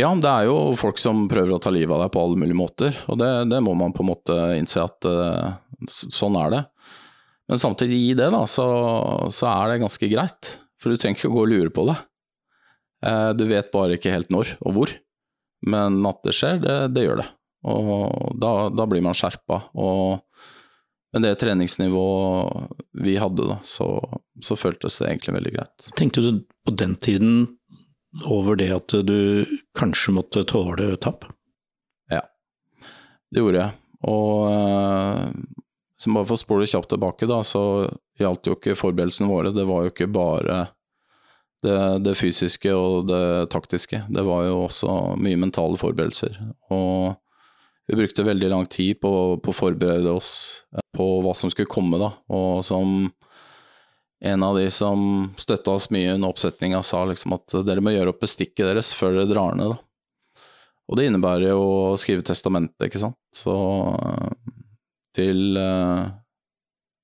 [0.00, 2.56] Ja, det er jo folk som prøver å ta livet av deg på alle mulige
[2.56, 5.58] måter, og det, det må man på en måte innse at uh,
[5.90, 6.60] sånn er det.
[7.50, 8.66] Men samtidig i det, da, så,
[9.34, 11.98] så, er det ganske greit, for du trenger ikke å gå og lure på det.
[13.04, 14.94] Uh, du vet bare ikke helt når og hvor,
[15.68, 17.28] men at det skjer, det, det gjør det.
[17.68, 19.66] Og da, da blir man skjerpa.
[19.76, 20.22] Og
[21.12, 22.70] med det treningsnivået
[23.04, 23.90] vi hadde, da, så,
[24.40, 25.90] så føltes det egentlig veldig greit.
[25.98, 26.30] Tenkte du
[26.64, 27.42] på den tiden
[28.26, 29.46] over det at du
[29.78, 31.28] kanskje måtte tåle tap?
[32.10, 32.24] Ja,
[33.30, 33.76] det gjorde jeg.
[34.10, 34.48] Og
[36.00, 37.62] så som bare for å spole kjapt tilbake, da, så
[38.20, 39.52] gjaldt jo ikke forberedelsene våre.
[39.52, 40.60] Det var jo ikke bare
[41.60, 44.06] det, det, fysiske og det taktiske.
[44.08, 46.38] Det var jo også mye mentale forberedelser.
[46.72, 47.18] Og
[47.90, 49.12] vi brukte veldig lang tid på,
[49.44, 50.32] på å forberede oss
[50.96, 52.14] på hva som skulle komme, da.
[52.32, 53.10] Og som
[54.20, 58.12] en av de som støtta oss mye under oppsetninga, sa liksom at dere må gjøre
[58.12, 59.72] opp bestikket deres før dere drar ned.
[59.72, 60.44] Da.
[60.90, 63.18] Og det innebærer jo å skrive testamentet, ikke sant.
[63.36, 63.54] Så
[65.16, 66.10] til uh,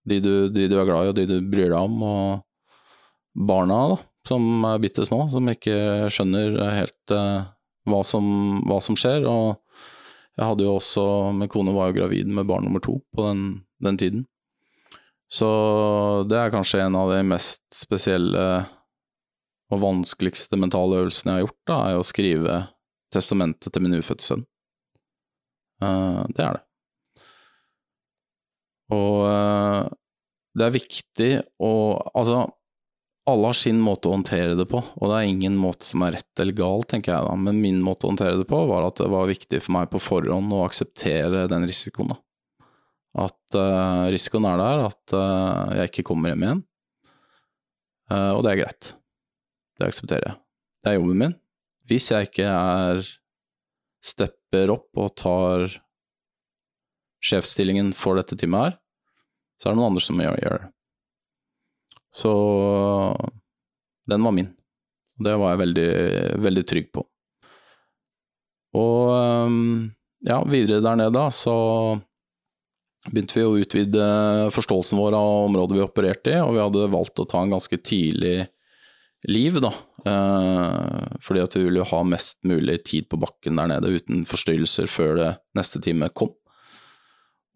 [0.07, 3.79] de, du, de, du, er glad i og de du bryr deg om, og barna
[3.95, 7.47] da, som er bitte små, som ikke skjønner helt uh,
[7.87, 8.27] hva, som,
[8.67, 9.25] hva, som, skjer.
[9.31, 9.57] Og
[10.37, 11.07] jeg hadde jo også,
[11.39, 13.47] min kone var jo gravid med barn nummer to på den,
[13.87, 14.27] den tiden.
[15.27, 15.49] Så
[16.31, 18.47] det er kanskje en av de mest spesielle
[19.75, 22.59] og vanskeligste mentale øvelsene jeg har gjort, da, er å skrive
[23.15, 24.45] testamentet til min ufødte sønn.
[25.83, 26.63] Uh, det er det.
[28.95, 29.89] Og uh,
[30.57, 31.73] det er viktig å
[32.17, 32.45] Altså,
[33.27, 36.15] alle har sin måte å håndtere det på, og det er ingen måte som er
[36.15, 39.03] rett eller gal, tenker jeg da, men min måte å håndtere det på var at
[39.03, 42.21] det var viktig for meg på forhånd å akseptere den risikoen, da.
[43.17, 46.63] At uh, risikoen er der, at uh, jeg ikke kommer hjem igjen.
[48.13, 48.91] Uh, og det er greit.
[49.77, 50.39] Det aksepterer jeg.
[50.83, 51.37] Det er jobben min.
[51.89, 53.07] Hvis jeg ikke er
[54.07, 55.67] stepper opp og tar
[57.25, 58.77] sjefsstillingen for dette teamet her,
[59.57, 60.71] så er det noen andre som gjør, det.
[62.17, 62.33] Så
[64.09, 64.53] den var min.
[65.17, 65.91] Og det var jeg veldig,
[66.45, 67.05] veldig trygg på.
[68.77, 69.13] Og
[69.49, 69.87] um,
[70.27, 71.57] ja, videre der nede, da, så
[73.11, 74.07] begynte vi å utvide
[74.55, 77.79] forståelsen vår av området vi opererte i, og vi hadde valgt å ta en ganske
[77.81, 78.49] tidlig
[79.29, 79.73] liv, da.
[80.07, 84.91] Eh, fordi at vi ville ha mest mulig tid på bakken der nede uten forstyrrelser
[84.91, 86.35] før det neste time kom.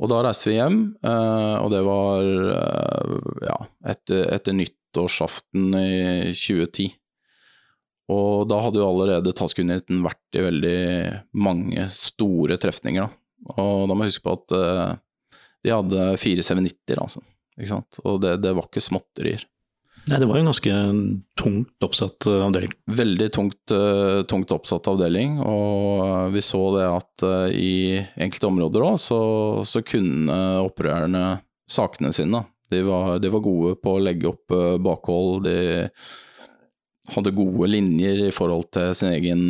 [0.01, 3.59] Og da reiste vi hjem, eh, og det var eh, ja,
[3.93, 6.97] etter, etter nyttårsaften i 2010.
[8.11, 10.81] Og da hadde jo allerede Taskuniten vært i veldig
[11.39, 13.07] mange store trefninger.
[13.07, 13.55] Da.
[13.61, 14.57] Og da må jeg huske på at
[15.65, 17.23] de hadde fire 790-er, altså.
[17.59, 17.99] Ikke sant?
[18.07, 19.45] Og det, det var ikke småtterier.
[20.09, 20.77] Nei, det var en ganske
[21.39, 22.73] tungt oppsatt eh, avdeling.
[22.99, 28.97] Veldig tungt, uh, tungt oppsatt avdeling, og vi så det at i enkelte områder òg,
[29.03, 29.21] så,
[29.69, 32.43] så, kunne opprørerne sakene sine.
[32.73, 35.89] De var, de var, gode på å legge opp bakhold, de
[37.11, 39.43] hadde gode linjer i forhold til sin egen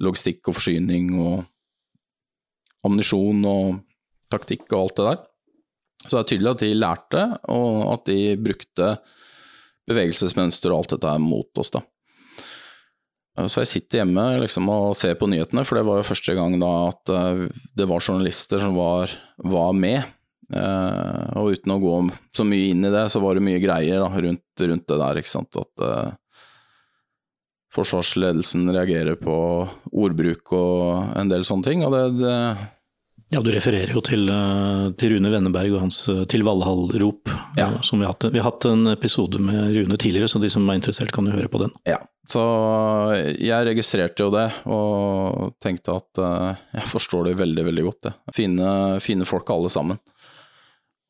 [0.00, 1.42] logistikk og forsyning og
[2.86, 3.80] ammunisjon og
[4.32, 5.24] taktikk og alt det der.
[6.06, 8.94] Så det er tydelig at de lærte, og at de brukte
[9.90, 11.82] bevegelsesmønster og alt dette her mot oss, da.
[13.48, 16.56] Så jeg sitter hjemme liksom, og ser på nyhetene, for det var jo første gang
[16.60, 17.44] da at uh,
[17.78, 20.02] det var journalister som var, var med.
[20.50, 21.94] Uh, og uten å gå
[22.36, 25.20] så mye inn i det, så var det mye greier da, rundt, rundt, det der.
[25.22, 26.10] ikke sant, At uh,
[27.76, 29.38] forsvarsledelsen reagerer på
[29.94, 31.86] ordbruk og en del sånne ting.
[31.86, 32.36] og det, det
[33.30, 37.30] ja, du refererer jo til, eh, til Rune Wenneberg og hans eh, Til Valhall-rop.
[37.54, 37.68] Ja.
[37.68, 38.26] Eh, som vi har, hatt.
[38.34, 41.36] vi har hatt en episode med Rune tidligere, så de som er interessert kan jo
[41.36, 41.70] høre på den.
[41.86, 42.42] Ja, så
[43.38, 46.22] jeg registrerte jo det, og tenkte at
[46.74, 48.00] jeg forstår det veldig, veldig godt.
[48.08, 48.12] Det.
[48.34, 50.02] Fine, fine folk alle sammen.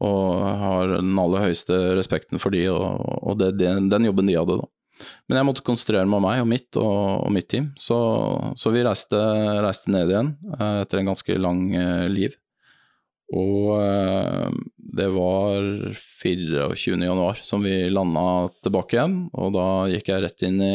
[0.05, 4.39] Og har den aller høyeste respekten for de, og, og det, den, den jobben de
[4.41, 4.71] hadde, da.
[5.29, 7.99] Men jeg måtte konsentrere meg om meg og mitt og, og mitt team, så,
[8.59, 9.21] så vi reiste,
[9.65, 12.37] reiste, ned igjen eh, etter en ganske lang eh, liv.
[13.37, 16.99] Og eh, det var 24.
[17.07, 20.75] januar som vi landa tilbake igjen, og da gikk jeg rett inn i,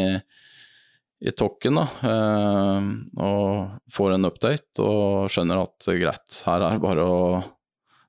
[1.25, 2.87] i Tokken da, eh,
[3.27, 7.19] og får en update og skjønner at greit, her er det bare å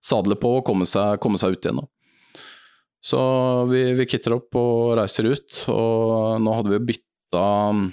[0.07, 1.83] sadle på og komme seg, komme seg ut igjen.
[1.83, 1.91] da.
[3.07, 3.21] Så
[3.71, 7.85] vi, vi kitter opp og reiser ut, og nå hadde vi bytta um,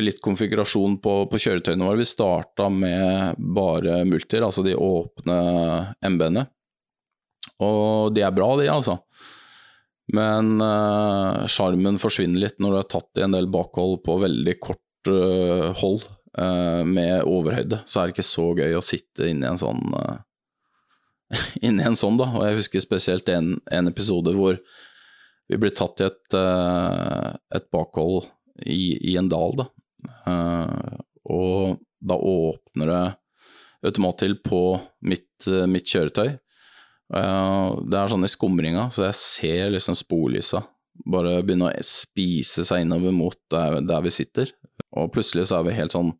[0.00, 2.00] litt konfigurasjon på, på kjøretøyene våre.
[2.00, 5.36] Vi starta med bare multier, altså de åpne
[6.00, 6.46] MB-ene.
[7.60, 8.96] Og de er bra, de, altså.
[10.16, 14.16] Men uh, sjarmen uh, forsvinner litt når du har tatt i en del bakhold på
[14.22, 16.06] veldig kort uh, hold
[16.38, 17.82] uh, med overhøyde.
[17.84, 19.82] Så er det ikke så gøy å sitte inne i en sånn
[21.66, 22.30] inn i en sånn, da.
[22.34, 24.60] Og jeg husker spesielt en, en episode hvor
[25.46, 28.26] vi ble tatt i et, uh, et bakhold
[28.64, 29.68] i, i, en dal, da.
[30.26, 30.98] Uh,
[31.30, 33.04] og da åpner det
[33.86, 34.62] automattil på
[35.06, 36.36] mitt, uh, mitt kjøretøy.
[37.06, 40.64] det er sånn i skumringa, så jeg ser liksom sporlysa
[41.04, 44.52] bare begynne å spise seg innover mot der, der, vi sitter.
[44.96, 46.14] Og plutselig så er vi helt sånn,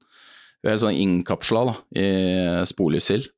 [0.60, 1.64] vi er helt sånn innkapsla
[1.96, 2.06] i
[2.68, 3.30] sporlyssild.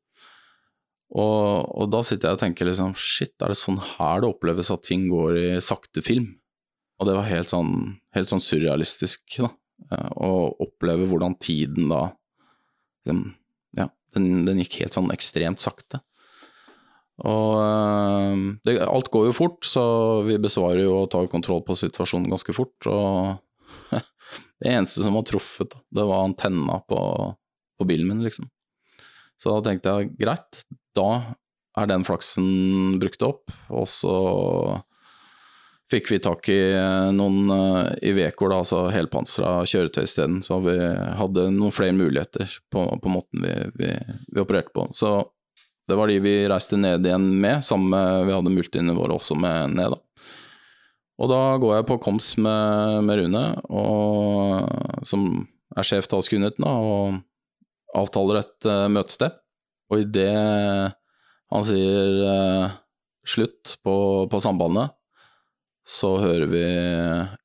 [1.08, 4.68] Og, og, da sitter jeg og tenker liksom shit, er det sånn her det oppleves
[4.74, 6.34] at ting går i sakte film?
[6.98, 7.72] Og det var helt sånn,
[8.16, 9.52] helt sånn surrealistisk, da.
[9.94, 10.30] Eh, å
[10.64, 12.08] oppleve hvordan tiden da
[13.06, 13.22] den,
[13.78, 16.02] Ja, den, den, gikk helt sånn ekstremt sakte.
[17.22, 18.34] Og eh,
[18.66, 19.84] det, alt går jo fort, så
[20.26, 22.90] vi besvarer jo og tar kontroll på situasjonen ganske fort.
[22.90, 23.94] Og
[24.60, 27.00] det eneste som var truffet, det var antenna på,
[27.78, 28.50] på bilen min, liksom.
[29.38, 30.64] Så da tenkte jeg greit,
[30.98, 31.10] da
[31.78, 33.54] er den flaksen brukt opp.
[33.70, 34.14] Og så
[35.88, 36.60] fikk vi tak i
[37.16, 37.52] noen
[38.02, 40.40] i Ivecoer, altså helpansra kjøretøy isteden.
[40.44, 40.76] Så vi
[41.20, 43.92] hadde noen flere muligheter på, på måten vi, vi,
[44.26, 44.88] vi, opererte på.
[44.96, 45.14] Så
[45.88, 49.38] det var de vi reiste ned igjen med, sammen med vi hadde multiene våre også
[49.38, 49.96] med ned.
[49.96, 50.02] da.
[51.18, 55.24] Og da går jeg på koms med, med Rune, og, som
[55.74, 57.18] er sjef talskunnheten, og
[57.96, 59.36] avtaler et uh, møtested.
[59.88, 60.28] Og idet
[61.48, 62.76] han sier uh,
[63.28, 63.94] slutt på,
[64.28, 64.92] på, sambandet,
[65.88, 66.64] så hører vi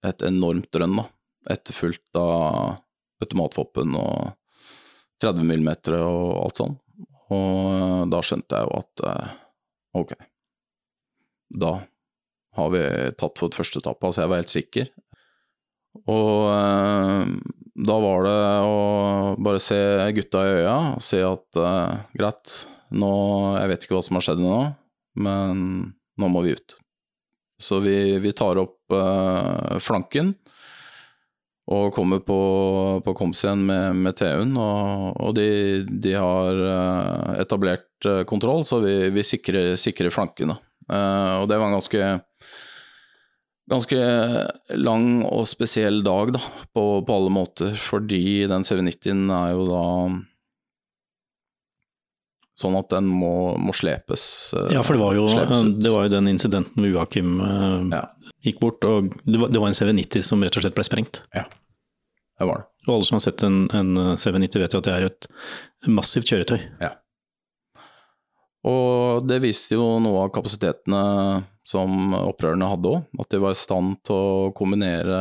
[0.04, 1.08] et enormt drønn, da.
[1.54, 2.80] Etterfulgt av
[3.24, 4.34] automatvåpen og
[5.24, 6.76] 30 mm og alt sånn.
[7.32, 9.34] Og uh, da skjønte jeg jo at uh,
[10.04, 10.14] ok,
[11.64, 11.74] da
[12.54, 12.84] har vi
[13.18, 14.92] tatt for et første tap, altså jeg var helt sikker.
[16.10, 16.50] Og
[17.74, 18.78] da var det å
[19.42, 19.78] bare se
[20.14, 22.54] gutta i øya og si at uh, greit,
[22.94, 23.10] nå
[23.58, 24.58] Jeg vet ikke hva som har skjedd nå,
[25.18, 25.64] men
[26.22, 26.76] nå må vi ut.
[27.58, 30.36] Så vi, vi tar opp uh, flanken
[31.74, 32.38] og kommer på,
[33.06, 34.52] på koms igjen med, med TU-en.
[34.60, 35.48] Og, og de,
[35.88, 40.60] de, har uh, etablert kontroll, så vi, vi sikrer, sikrer flankene.
[40.92, 42.10] og det var en ganske
[43.72, 43.98] ganske
[44.76, 46.42] lang og spesiell dag, da,
[46.76, 49.84] på, på alle måter, fordi den CV90-en er jo da
[52.60, 54.54] sånn at den må, må slepes.
[54.54, 55.26] eh, Ja, for det var jo,
[55.82, 58.04] det var jo den incidenten hvor Joakim eh, Ja.
[58.46, 61.24] gikk bort, og det var, det var en CV90 som rett og slett ble sprengt.
[61.34, 61.48] Ja,
[62.40, 62.68] Det var det.
[62.88, 65.28] Og alle som har sett en, en CV90 vet jo at det er et
[65.88, 66.60] massivt kjøretøy.
[68.64, 71.04] Og det viste jo noe av kapasitetene
[71.68, 75.20] som opprørerne hadde òg, at de var i stand til å kombinere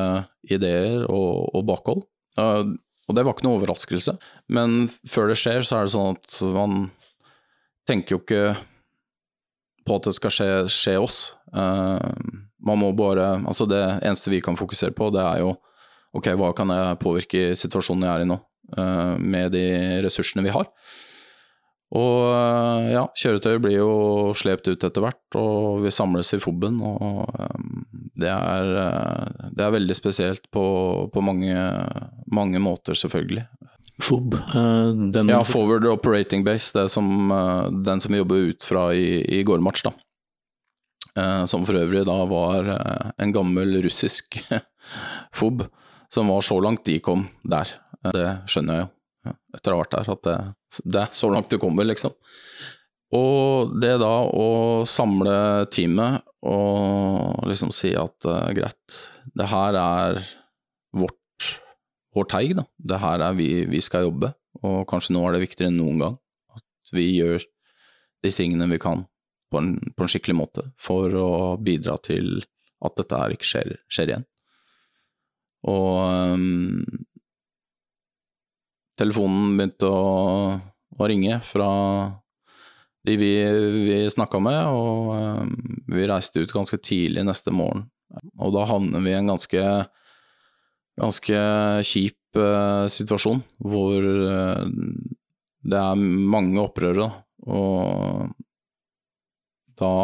[0.51, 2.03] ideer og, og bakhold.
[2.39, 4.15] Og det var ikke noe overraskelse,
[4.55, 6.77] men før det skjer, så er det sånn at man
[7.89, 8.55] tenker jo ikke
[9.87, 11.19] på at det skal skje, skje oss.
[11.53, 12.13] Eh,
[12.63, 15.57] man må bare Altså, det eneste vi kan fokusere på, det er jo
[16.15, 18.39] ok, hva kan jeg påvirke i situasjonen jeg er i nå,
[18.79, 19.67] eh, med de
[20.07, 20.71] ressursene vi har.
[21.93, 23.91] Og eh, ja, kjøretøyet blir jo
[24.37, 26.79] slept ut etter hvert, og vi samles i FOB-en.
[26.89, 27.67] Og eh,
[28.23, 30.65] det er, eh, det er veldig spesielt på,
[31.13, 31.67] på mange,
[32.33, 33.45] mange måter, selvfølgelig.
[34.03, 34.39] FOB,
[35.15, 37.29] den Ja, Forward Operating Base, det som,
[37.85, 39.93] den som vi jobber ut fra i, i gårdmatch, da.
[41.47, 42.71] Som for øvrig da var
[43.21, 44.41] en gammel russisk
[45.39, 45.67] FOB,
[46.11, 47.77] som var så langt de kom der.
[48.17, 48.91] Det skjønner jeg jo,
[49.57, 50.37] etter å ha vært der, at det,
[50.85, 52.15] det er så langt du kommer, liksom.
[53.13, 54.47] Og det da å
[54.89, 59.01] samle teamet og liksom si at uh, greit,
[59.37, 60.23] det her er
[60.97, 61.49] vårt,
[62.17, 62.65] vår teig, da.
[62.81, 64.33] Det her er vi, vi skal jobbe,
[64.65, 66.19] og kanskje nå er det viktigere enn noen gang
[66.57, 67.45] at vi gjør
[68.23, 69.05] de tingene vi kan
[69.53, 72.41] på en, på en skikkelig måte for å bidra til
[72.83, 74.29] at dette her ikke skjer, skjer igjen.
[75.69, 77.05] Og ehm,
[78.99, 80.59] telefonen begynte å,
[80.99, 81.71] å ringe fra
[83.03, 83.33] de vi,
[83.89, 85.55] vi snakka med, og ehm,
[85.91, 87.89] vi reiste ut ganske tidlig neste morgen.
[88.39, 89.65] Og da havner vi i en ganske,
[91.01, 91.43] ganske
[91.89, 94.63] kjip eh, situasjon, hvor eh,
[95.63, 97.11] det er mange opprørere,
[97.43, 98.31] og
[99.83, 99.95] da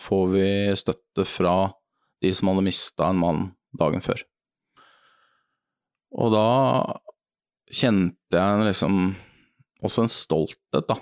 [0.00, 0.48] får vi
[0.80, 1.56] støtte fra
[2.24, 3.42] de som hadde mista en mann
[3.76, 4.22] dagen før.
[6.14, 6.48] Og da
[7.72, 9.14] kjente jeg liksom
[9.84, 10.96] også en stolthet, da,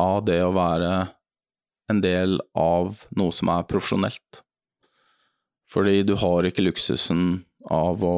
[0.00, 0.92] av det å være
[1.90, 4.42] en del av noe som er profesjonelt.
[5.70, 8.16] Fordi du har ikke luksusen av å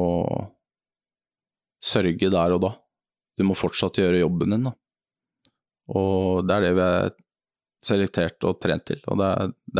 [1.83, 2.71] sørge der og da.
[3.37, 4.73] Du må fortsatt gjøre jobben din, da.
[5.93, 7.13] Og det er det vi er
[7.83, 9.29] selektert og trent til, og det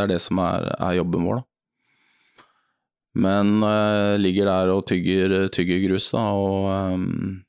[0.04, 1.48] er det, som er, er jobben vår, da.
[3.14, 7.44] Men uh, ligger der og tygger, tygger grus, da, og um,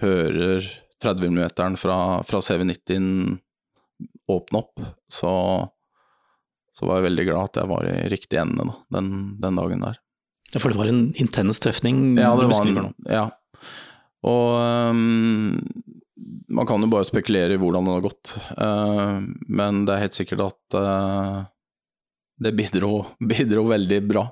[0.00, 0.64] hører
[1.02, 3.36] 30 mm fra, fra CV90
[4.32, 4.80] åpne opp,
[5.12, 5.32] så,
[6.72, 9.10] så var jeg veldig glad at jeg var i riktig ende da, den,
[9.42, 10.00] den dagen der.
[10.54, 13.26] Ja, for det var en intens trefning Ja, det var en, ja.
[14.26, 14.52] Og
[14.94, 15.58] um,
[16.48, 20.18] man kan jo bare spekulere i hvordan det har gått, uh, men det er helt
[20.18, 21.44] sikkert at uh,
[22.42, 22.92] det bidro,
[23.32, 24.26] bidro veldig bra.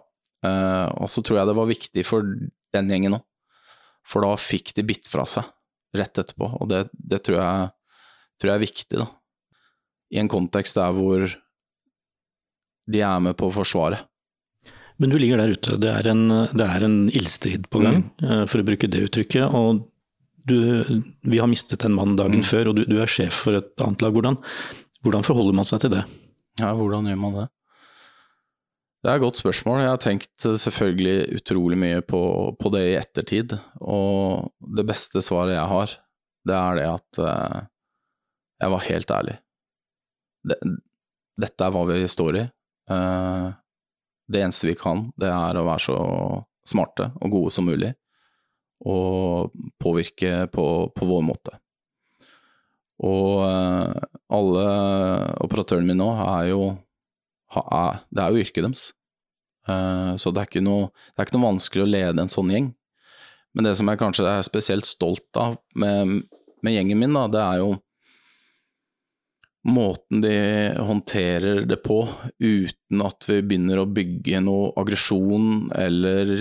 [0.44, 2.26] Eh, og så tror jeg det var viktig for
[2.74, 3.24] den gjengen òg,
[4.04, 5.46] for da fikk de bitt fra seg
[5.96, 7.68] rett etterpå, og det, det tror, jeg,
[8.42, 9.06] tror jeg er viktig, da.
[10.14, 11.22] I en kontekst der hvor
[12.90, 14.02] de er med på å forsvare.
[15.00, 18.30] Men du ligger der ute, det er en, det er en ildstrid på gang, Mm.
[18.30, 19.54] eh, for å bruke det uttrykket.
[19.54, 19.80] Og
[20.46, 20.58] du,
[21.24, 22.46] vi har mistet en mann dagen Mm.
[22.46, 24.12] før, og du, du er sjef for et annet lag.
[24.12, 24.36] Hvordan,
[25.02, 26.04] hvordan forholder man seg til det?
[26.60, 27.48] Ja, hvordan gjør man det?
[29.04, 29.82] Det er et godt spørsmål.
[29.82, 32.20] Jeg har tenkt eh, selvfølgelig utrolig mye på,
[32.56, 33.52] på det i ettertid,
[33.84, 35.92] og det beste svaret jeg har,
[36.48, 37.58] det er det at eh,
[38.64, 39.34] jeg var helt ærlig.
[40.48, 40.56] Det,
[41.44, 42.46] dette er hva vi står i.
[42.96, 43.50] Eh,
[44.32, 45.98] det eneste vi kan, det er å være så
[46.64, 47.92] smarte og gode som mulig,
[48.88, 49.52] og
[49.84, 51.58] påvirke på, på vår måte.
[53.04, 54.64] Og eh, alle
[55.44, 56.62] operatørene mine nå er jo
[57.54, 58.84] Det er jo yrket deres.
[59.68, 62.70] Eh, så det er, noe, det er ikke noe vanskelig å lede en sånn gjeng.
[63.54, 66.24] Men det som jeg kanskje er spesielt stolt av med,
[66.64, 67.74] med gjengen min, da, det er jo
[69.64, 70.34] måten de
[70.84, 72.02] håndterer det på,
[72.42, 76.34] uten at vi begynner å bygge noe aggresjon eller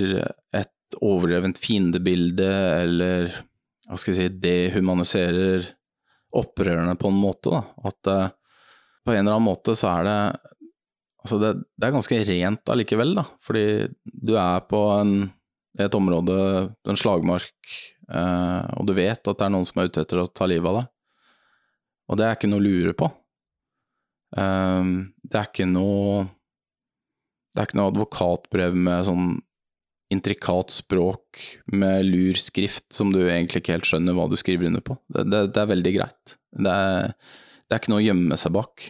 [0.52, 2.50] et overdrevent fiendebilde,
[2.84, 3.32] eller
[3.88, 5.70] hva skal jeg si, dehumaniserer
[6.34, 7.54] opprørerne på en måte.
[7.54, 7.62] Da.
[7.90, 8.34] At eh,
[9.06, 10.20] på en eller annen måte så er det
[11.24, 13.26] Altså det, det er ganske rent allikevel, da.
[13.44, 13.66] Fordi
[14.04, 15.14] du er på en,
[15.80, 16.38] et område,
[16.90, 17.76] en slagmark,
[18.12, 20.68] eh, og du vet at det er noen som er ute etter å ta livet
[20.70, 20.90] av deg.
[22.12, 23.10] Og det er ikke noe å lure på.
[24.36, 24.94] Eh,
[25.24, 26.24] det er ikke noe
[27.54, 29.34] det er ikke noe advokatbrev med sånn
[30.14, 31.42] intrikat språk
[31.74, 34.98] med lur skrift som du egentlig ikke helt skjønner hva du skriver under på.
[35.10, 36.36] Det, det, det er veldig greit.
[36.54, 38.88] Det er, det er, ikke noe å gjemme seg bak.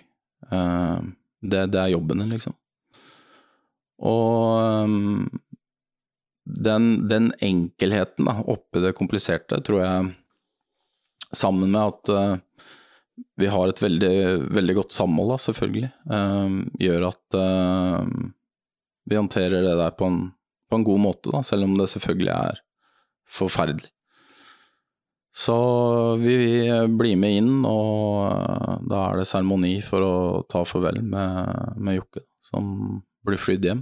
[0.51, 1.13] Uh,
[1.43, 2.55] det, det, er jobben din, liksom.
[4.03, 5.27] Og um,
[6.43, 10.11] den, den, enkelheten da, oppi det kompliserte, tror jeg,
[11.33, 12.67] sammen med at uh,
[13.39, 14.15] vi har et veldig,
[14.57, 17.37] veldig godt samhold, da, selvfølgelig, um, gjør at
[19.09, 20.21] vi håndterer det der på en,
[20.69, 22.63] på en god måte, da, selv om det selvfølgelig er
[23.29, 23.92] forferdelig.
[25.33, 25.55] Så
[26.21, 26.35] vi
[26.93, 30.13] blir med inn, og da er det seremoni for å
[30.45, 33.81] ta farvel med, med Jokke, som blir flydd hjem.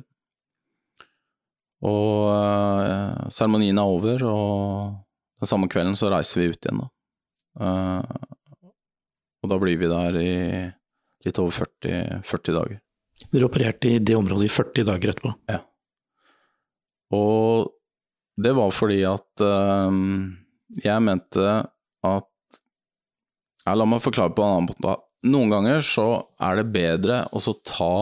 [1.81, 6.89] Og uh, seremonien er over, og den samme kvelden så reiser vi ut igjen, da.
[7.59, 8.37] Uh,
[9.41, 10.33] og da blir vi der i
[11.25, 12.79] litt over 40, 40 dager.
[13.31, 15.33] Dere opererte i det området i 40 dager etterpå?
[15.51, 15.59] Ja.
[17.17, 17.73] Og
[18.41, 19.89] det var fordi at uh,
[20.80, 21.47] jeg mente
[22.07, 22.28] at
[23.65, 24.95] ja, La meg forklare på en annen måte.
[25.30, 26.07] Noen ganger så
[26.41, 27.93] er det bedre å ta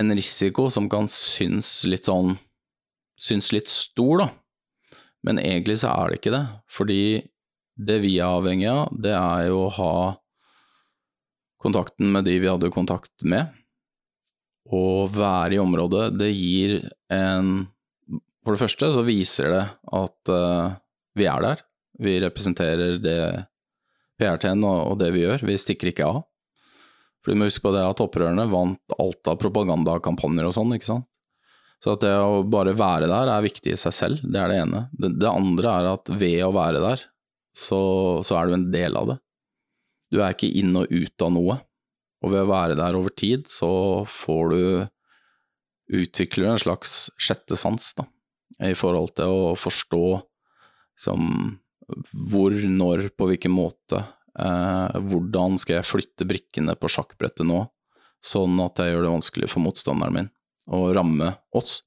[0.00, 2.36] en risiko som kan synes litt sånn
[3.16, 4.26] Synes litt stor, da.
[5.24, 6.42] Men egentlig så er det ikke det.
[6.68, 7.04] Fordi
[7.88, 9.94] det vi er avhengig av, det er jo å ha
[11.64, 13.48] kontakten med de vi hadde kontakt med.
[14.68, 17.70] Å være i området, det gir en
[18.44, 19.64] For det første så viser det
[19.98, 20.76] at uh,
[21.16, 21.62] vi er der.
[22.02, 23.18] Vi representerer det
[24.20, 25.44] PRT-en og, det vi gjør.
[25.48, 26.22] Vi stikker ikke av.
[27.24, 30.90] For du må huske på det at opprørerne vant alt av propagandakampanjer og sånn, ikke
[30.92, 31.08] sant.
[31.82, 34.60] Så at det å bare være der er viktig i seg selv, det er det
[34.62, 34.86] ene.
[34.96, 37.02] Det, det andre er at ved å være der,
[37.56, 37.80] så,
[38.24, 39.16] så, er du en del av det.
[40.12, 41.58] Du er ikke inn og ut av noe.
[42.24, 43.68] Og ved å være der over tid, så
[44.08, 44.62] får du
[46.00, 48.06] utvikler en slags sjette sans, da,
[48.66, 50.02] i forhold til å forstå
[50.96, 51.30] liksom
[52.32, 54.00] hvor, når, på hvilken måte
[54.36, 57.62] Eh, hvordan skal jeg flytte brikkene på sjakkbrettet nå,
[58.24, 60.30] sånn at jeg gjør det vanskelig for motstanderen min
[60.68, 61.80] å ramme oss?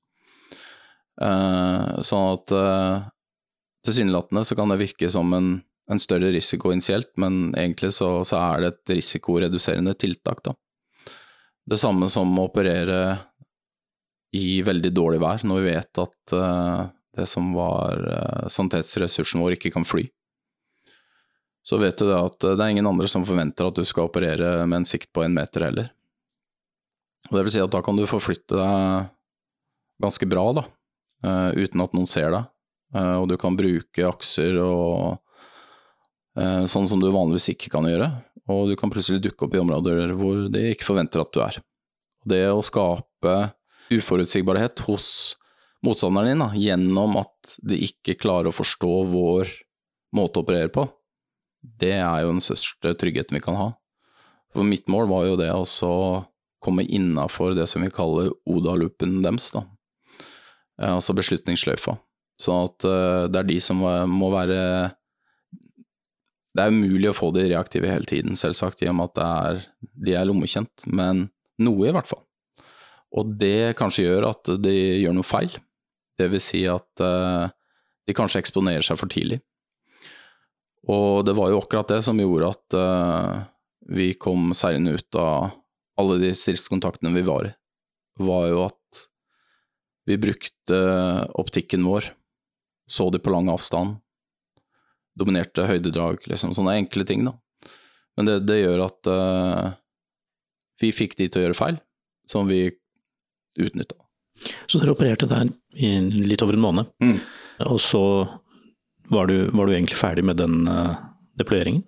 [1.21, 3.07] Eh, sånn at eh,
[3.85, 5.51] tilsynelatende så kan det virke som en,
[5.91, 10.55] en større risiko initielt, men egentlig så, så, er det et risikoreduserende tiltak, da.
[11.69, 13.19] Det samme som å operere
[14.33, 16.87] i veldig dårlig vær, når vi vet at uh,
[17.17, 20.05] det som var uh, sanitetsressursen vår, ikke kan fly
[21.69, 24.65] så vet du det at det er ingen andre som forventer at du skal operere
[24.65, 25.91] med en sikt på en meter heller.
[27.29, 29.09] Og det vil si at da kan du forflytte deg
[30.01, 30.63] ganske bra, da,
[31.27, 32.47] uh, uten at noen ser deg.
[32.95, 35.19] Uh, og du kan bruke akser og
[36.39, 38.07] uh, sånn som du vanligvis ikke kan gjøre.
[38.49, 41.59] Og du kan plutselig dukke opp i områder hvor de ikke forventer at du er.
[42.23, 43.35] Og det å skape
[43.93, 45.35] uforutsigbarhet hos
[45.85, 49.51] motstanderen din da, gjennom at de ikke klarer å forstå vår
[50.15, 50.87] måte å operere på,
[51.59, 53.69] det er jo den største tryggheten vi kan ha.
[54.53, 55.95] For mitt mål var jo det å
[56.63, 59.63] komme innafor det som vi kaller Oda-loopen deres, da.
[60.81, 61.97] Eh, altså beslutningssløyfa.
[62.39, 64.59] Sånn at uh, det er de som må være
[66.55, 69.59] Det er umulig å få de reaktive hele tiden, selvsagt, i og med at er,
[69.79, 71.27] de er lommekjent, men
[71.59, 72.23] noe i hvert fall.
[73.15, 74.73] Og det kanskje gjør at de
[75.03, 75.51] gjør noe feil.
[76.19, 77.47] Det vil si at uh,
[78.07, 79.39] de kanskje eksponerer seg for tidlig.
[80.89, 83.39] Og det var jo akkurat det som gjorde at uh,
[83.89, 85.51] vi kom seirende ut av
[85.99, 87.55] alle de stridskontaktene vi var i.
[88.19, 89.03] var jo at
[90.09, 90.77] vi brukte
[91.37, 92.09] optikken vår,
[92.89, 93.99] så de på lang avstand,
[95.19, 97.35] dominerte høydedrag, liksom sånne enkle ting, da.
[98.17, 99.71] Men det, det gjør at uh,
[100.81, 101.79] vi fikk de til å gjøre feil,
[102.27, 102.65] som vi
[103.59, 103.95] utnytta.
[104.69, 107.17] Så dere opererte der i litt over en måned, mm.
[107.67, 108.03] og så
[109.09, 110.95] var du, var du egentlig ferdig med den uh,
[111.39, 111.83] deployeringen?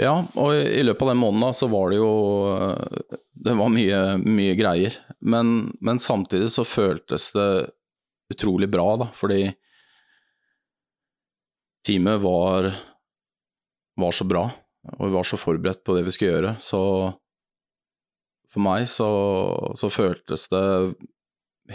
[0.00, 2.12] Ja, og i, løpet av den måneden så var det jo
[2.50, 4.96] eh, Det var mye, mye greier.
[5.20, 7.50] Men, men, samtidig så føltes det
[8.32, 9.52] utrolig bra, da, fordi
[11.86, 12.70] teamet var,
[14.00, 14.46] var så bra,
[14.96, 16.54] og vi var så forberedt på det vi skulle gjøre.
[16.62, 16.82] Så
[18.52, 19.10] for meg så,
[19.78, 20.64] så føltes det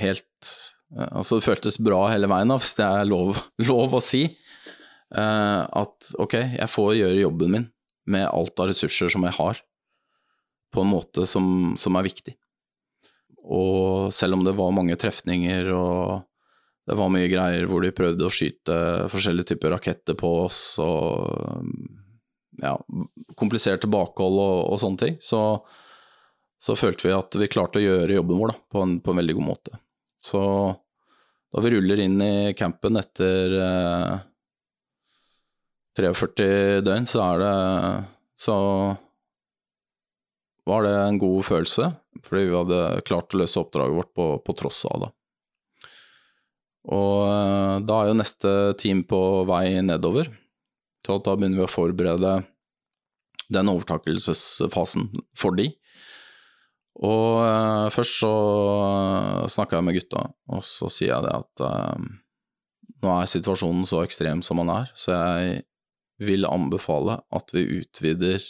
[0.02, 0.56] helt
[0.88, 3.36] Altså, det føltes bra hele veien, hvis det er lov,
[3.70, 4.22] lov å si.
[5.12, 7.66] Uh, at ok, jeg får gjøre jobben min
[8.08, 9.60] med alt av ressurser som jeg har,
[10.72, 12.38] på en måte som, som er viktig.
[13.44, 16.24] Og selv om det var mange trefninger og
[16.88, 18.76] det var mye greier hvor de prøvde å skyte
[19.12, 21.28] forskjellige typer raketter på oss og
[22.64, 22.78] ja,
[23.36, 25.42] kompliserte bakhold og, og sånne ting, så,
[26.64, 29.22] så følte vi at vi klarte å gjøre jobben vår da, på, en, på en
[29.22, 29.82] veldig god måte.
[30.28, 30.44] Så
[31.54, 34.16] da vi ruller inn i campen etter eh,
[35.98, 36.48] 43
[36.86, 37.54] døgn, så er det
[38.38, 38.56] Så
[40.68, 41.94] var det en god følelse,
[42.26, 45.10] fordi vi hadde klart å løse oppdraget vårt på, på tross av det.
[46.92, 50.30] Og eh, da er jo neste team på vei nedover,
[51.08, 52.34] så da begynner vi å forberede
[53.56, 55.08] den overtakelsesfasen
[55.40, 55.70] for de.
[56.98, 61.66] Og uh, først så uh, snakka jeg med gutta, og så sier jeg det at
[61.66, 62.08] uh,
[63.04, 65.60] nå er situasjonen så ekstrem som den er, så jeg
[66.26, 68.42] vil anbefale at vi utvider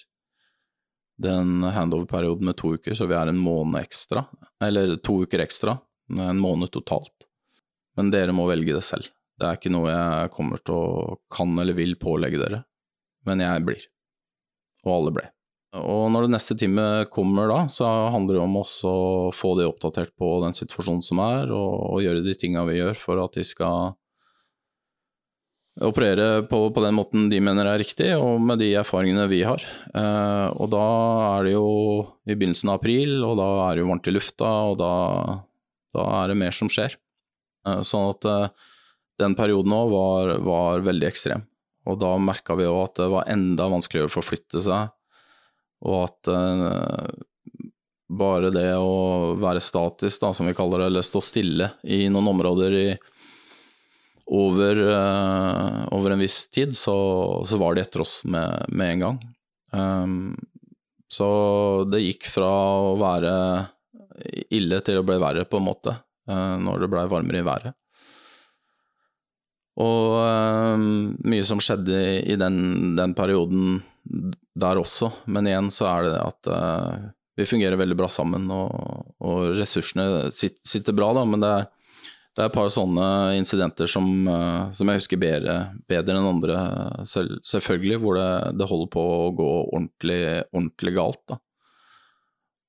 [1.19, 4.23] den handover-perioden med to uker, så vi er en måned ekstra,
[4.63, 5.75] eller to uker ekstra,
[6.13, 7.27] en måned totalt.
[7.97, 9.09] Men dere må velge det selv.
[9.37, 12.61] Det er ikke noe jeg kommer til å kan eller vil pålegge dere,
[13.27, 13.89] men jeg blir.
[14.85, 15.25] Og alle ble.
[15.75, 19.67] Og når det neste teamet kommer da, så handler det om også å få de
[19.67, 23.35] oppdatert på den situasjonen som er, og, og gjøre de tinga vi gjør for at
[23.35, 23.97] de skal
[25.83, 29.61] operere på, på, den måten de mener er riktig, og med de erfaringene vi har.
[29.91, 30.85] Eh, og da
[31.35, 31.67] er det jo
[32.25, 34.93] i begynnelsen av april, og da er det jo varmt i lufta, og da,
[35.99, 36.97] da er det mer som skjer.
[37.67, 38.73] Eh, sånn at eh,
[39.21, 41.45] den perioden òg var, var, veldig ekstrem.
[41.87, 44.89] Og da merka vi òg at det var enda vanskeligere å forflytte seg
[45.85, 47.05] og at uh,
[48.07, 52.31] bare det å være statisk, da, som vi kaller det, eller stå stille i noen
[52.31, 52.89] områder i,
[54.27, 56.97] over, uh, over, en viss tid, så,
[57.47, 59.19] så, var de etter oss med, med en gang.
[59.71, 60.35] Um,
[61.11, 61.27] så
[61.87, 62.51] det gikk fra
[62.91, 63.33] å være
[64.55, 65.95] ille til å bli verre, på en måte,
[66.31, 67.77] uh, når det blei varmere i været.
[69.77, 73.75] Og mye som skjedde i, i den, den perioden
[74.57, 79.15] der også, men igjen så er det at uh, vi fungerer veldig bra sammen, og,
[79.21, 81.67] og ressursene sitter, sitter, bra, da, men det er,
[82.37, 85.57] det er et par sånne incidenter som, uh, som jeg husker bedre,
[85.89, 86.59] bedre enn andre,
[87.09, 91.23] selv, selvfølgelig, hvor det, det, holder på å gå ordentlig, ordentlig galt.
[91.29, 91.41] da.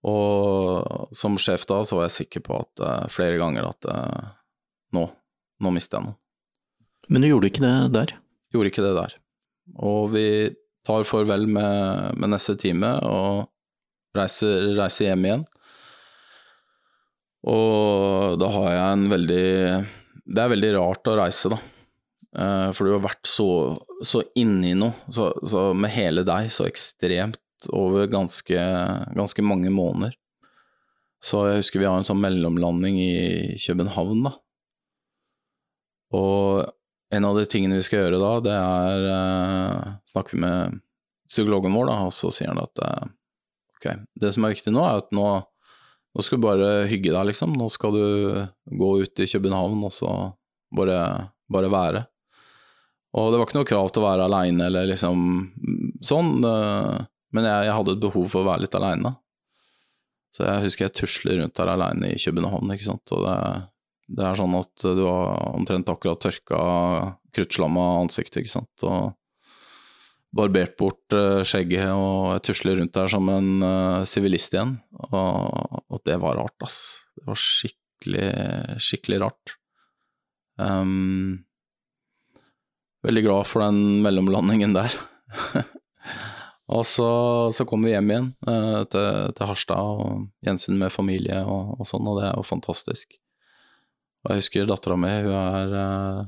[0.08, 3.92] Og som sjef da, så var jeg sikker på at uh, flere ganger at
[4.94, 5.08] nå,
[5.64, 6.18] nå mister jeg noe.
[7.08, 8.12] Men du gjorde ikke det der?
[8.52, 9.14] Gjorde ikke det der.
[9.84, 10.26] Og vi
[10.88, 13.48] tar farvel med, med neste time og
[14.16, 15.46] reiser, reiser, hjem igjen.
[17.48, 19.44] Og da har jeg en veldig
[20.26, 21.58] Det er veldig rart å reise, da.
[22.38, 23.48] Eh, for du har vært så,
[24.04, 27.40] så inni noe, så, så, med hele deg, så ekstremt
[27.74, 28.64] over ganske,
[29.16, 30.16] ganske mange måneder.
[31.24, 34.36] Så jeg husker vi har en sånn mellomlanding i København, da.
[36.14, 36.68] Og
[37.10, 40.80] en av de tingene vi skal gjøre da, det er uh, Snakker vi med
[41.28, 43.08] psykologen vår, da, og så sier han at uh,
[43.78, 43.88] ok,
[44.20, 45.26] det som er viktig nå, er at nå,
[46.14, 47.56] nå skal du bare hygge deg, liksom.
[47.56, 48.04] Nå skal du
[48.80, 50.12] gå ut i København og så
[50.74, 50.98] bare,
[51.52, 52.04] bare være.
[53.16, 55.22] Og det var ikke noe krav til å være aleine eller liksom
[56.04, 56.98] sånn, uh,
[57.36, 59.16] men jeg, jeg, hadde et behov for å være litt aleine.
[60.36, 63.36] Så jeg husker jeg tusler rundt her aleine i København, ikke sant, og det
[64.08, 66.60] det er sånn at du har omtrent akkurat tørka
[67.36, 69.12] kruttslamma ansiktet, ikke sant, og
[70.34, 74.76] barbert bort uh, skjegget, og jeg tusler rundt der som en eh, sivilist igjen.
[75.08, 76.78] Og, og, det var rart, ass.
[77.16, 78.28] Det var skikkelig,
[78.84, 79.54] skikkelig rart.
[80.58, 81.46] Um,
[83.06, 84.94] veldig glad for den mellomlandingen der.
[86.76, 87.08] og så,
[87.54, 91.88] så kom vi hjem igjen uh, til, til, Harstad og gjensyn med familie og, og,
[91.88, 93.16] sånn, og det er jo fantastisk.
[94.24, 96.22] Og jeg husker dattera mi, hun er eh,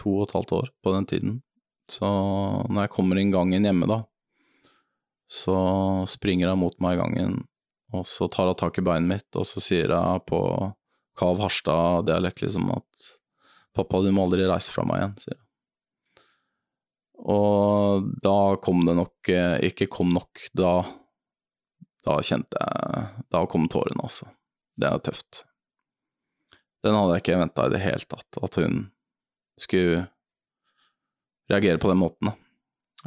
[0.00, 1.38] to og et halvt år på den tiden.
[1.90, 2.06] Så
[2.70, 4.02] når jeg kommer inn gangen hjemme, da,
[5.30, 5.56] så
[6.10, 7.38] springer hun mot meg i gangen,
[7.94, 10.40] og så tar hun tak i beinet mitt, og så sier hun på
[11.18, 13.08] Kav Harstad-dialekt liksom at
[13.74, 15.46] 'pappa, du må aldri reise fra meg igjen', sier hun.
[17.20, 20.78] Og da kom det nok eh, Ikke kom nok, da
[22.06, 24.30] Da kjente jeg Da kom tårene, altså.
[24.80, 25.42] Det er tøft.
[26.84, 28.86] Den hadde jeg ikke venta i det hele tatt, at hun
[29.60, 30.06] skulle
[31.50, 32.32] reagere på den måten.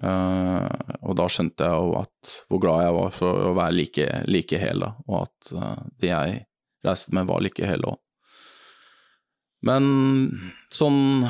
[0.01, 0.65] Uh,
[1.05, 4.61] og da skjønte jeg jo at hvor glad jeg var for å være like, like
[4.61, 6.39] hel, da, og at uh, de jeg
[6.83, 7.99] reiste med, var like hele òg.
[9.63, 9.83] Men
[10.73, 11.27] sånn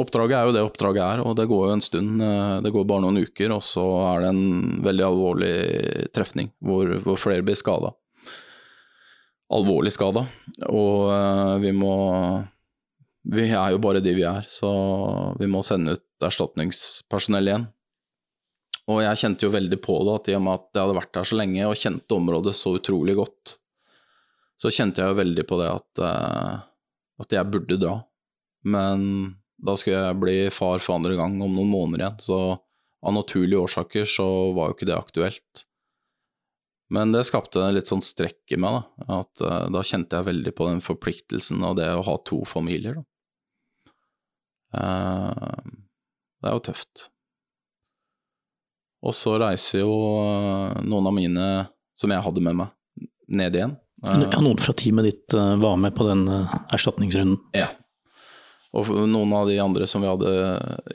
[0.00, 2.22] Oppdraget er jo det oppdraget er, og det går jo en stund.
[2.24, 3.84] Uh, det går bare noen uker, og så
[4.14, 5.56] er det en veldig alvorlig
[6.16, 7.90] trefning hvor, hvor flere blir skada
[9.54, 10.24] alvorlig skada.
[10.68, 11.94] Og uh, vi må
[13.30, 14.70] Vi er jo bare de vi er, så
[15.38, 17.66] vi må sende ut erstatningspersonell igjen.
[18.88, 21.18] og jeg kjente jo veldig på det, at i og med at jeg hadde vært
[21.18, 23.54] her så lenge og kjente området så utrolig godt,
[24.60, 26.56] så kjente jeg jo veldig på det at, uh,
[27.20, 27.94] at jeg burde dra.
[28.64, 29.04] Men
[29.60, 32.40] da skulle jeg bli far for andre gang om noen måneder igjen, så
[33.00, 34.26] av naturlige årsaker så
[34.56, 35.64] var jo ikke det aktuelt.
[36.90, 39.20] Men det skapte litt sånn strekk i meg, da.
[39.20, 42.98] At, uh, da kjente jeg veldig på den forpliktelsen av det å ha to familier,
[42.98, 43.04] da.
[44.70, 45.70] Uh,
[46.40, 47.04] det er jo tøft.
[49.06, 51.46] Og så reiser jo uh, noen av mine
[51.98, 52.74] som jeg hadde med meg,
[53.30, 53.76] ned igjen.
[54.02, 56.24] Ja, noen fra teamet ditt var med på den
[56.72, 57.36] erstatningsrunden?
[57.52, 57.66] Ja.
[58.72, 60.30] Og noen av de andre som vi hadde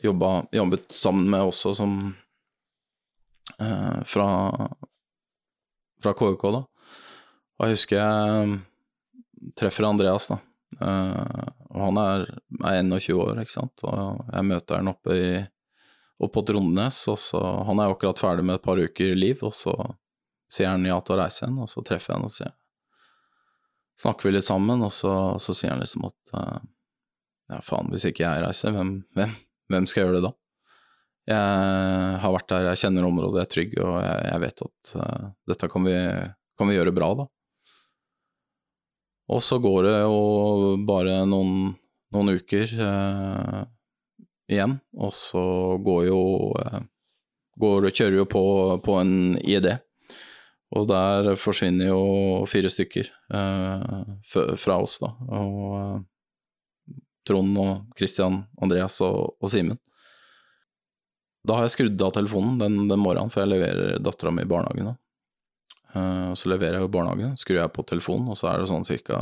[0.02, 1.94] jobbet, jobbet sammen med også, som
[4.10, 4.26] fra
[6.06, 6.64] fra KUK, da.
[7.56, 8.56] Og jeg husker jeg um,
[9.58, 10.40] treffer Andreas, da.
[10.76, 12.26] Uh, og han er,
[12.62, 13.86] er 21 år, ikke sant.
[13.88, 15.30] Og jeg møter han oppe, i,
[16.20, 19.56] oppe på Trondnes, og så Han er akkurat ferdig med et par uker liv, og
[19.56, 19.76] så
[20.52, 22.54] sier han ja til å reise igjen, og så treffer jeg han og sier
[23.96, 26.58] Snakker vi litt sammen, og så, så sier han liksom at uh,
[27.52, 29.32] ja, faen, hvis ikke jeg reiser, hvem, hvem,
[29.72, 30.34] hvem skal gjøre det da?
[31.26, 34.92] Jeg har vært der, jeg kjenner området, jeg er trygg, og jeg, jeg vet at
[35.00, 35.96] uh, dette kan vi,
[36.60, 37.26] kan vi, gjøre bra, da.
[39.34, 40.20] Og så går det jo
[40.86, 41.72] bare noen,
[42.14, 43.64] noen uker uh,
[44.54, 45.46] igjen, og så
[45.82, 46.22] går jo
[46.62, 46.84] uh,
[47.58, 48.46] går, Kjører jo på,
[48.86, 49.72] på, en ID,
[50.78, 52.04] og der forsvinner jo
[52.50, 53.10] fire stykker
[54.28, 55.14] fra oss, da.
[55.40, 56.04] Og
[57.26, 59.80] Trond og Christian, Andreas og, og Simen.
[61.46, 64.50] Da har jeg skrudd av telefonen den, den morgenen, for jeg leverer dattera mi i
[64.50, 64.96] barnehagen.
[65.96, 68.88] Uh, så leverer jeg jo barnehagen, skrur jeg på telefonen, og så er det sånn
[69.06, 69.20] ca.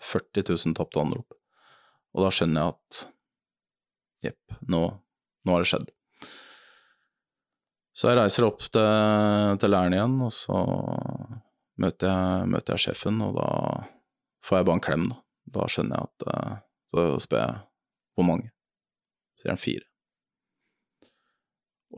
[0.00, 1.36] 40 000 tapte anrop.
[2.16, 3.00] Og da skjønner jeg at
[4.26, 4.82] jepp, nå,
[5.44, 5.90] nå, har det skjedd.
[7.94, 10.62] Så jeg reiser opp til, til læreren igjen, og så
[11.80, 13.50] møter jeg, møter jeg, sjefen, og da
[14.46, 15.20] får jeg bare en klem, da.
[15.50, 16.58] Da skjønner jeg at uh,
[16.94, 17.62] Så spør jeg
[18.18, 18.50] hvor mange.
[19.40, 19.89] Sier han fire.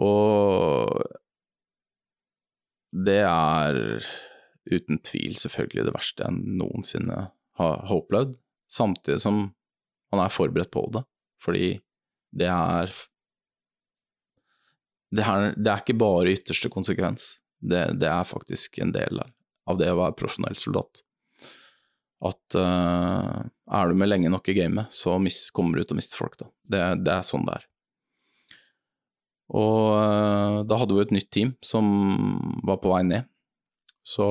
[0.00, 1.02] Og
[2.92, 3.78] det er
[4.70, 7.18] uten tvil selvfølgelig det verste jeg noensinne
[7.60, 8.36] har, opplevd,
[8.72, 9.42] samtidig som
[10.12, 11.04] man er forberedt på det,
[11.42, 11.66] fordi
[12.32, 12.92] det er
[15.12, 19.76] det er, det er ikke bare ytterste konsekvens, det, det, er faktisk en del av
[19.78, 21.02] det å være profesjonell soldat.
[22.24, 23.42] At uh,
[23.76, 25.18] er du med lenge nok i gamet, så
[25.52, 26.48] kommer du til å miste folk, da.
[26.64, 27.68] Det, det er sånn det er.
[29.52, 31.84] Og uh, da hadde vi et nytt team som
[32.64, 33.28] var på vei ned.
[34.02, 34.26] Så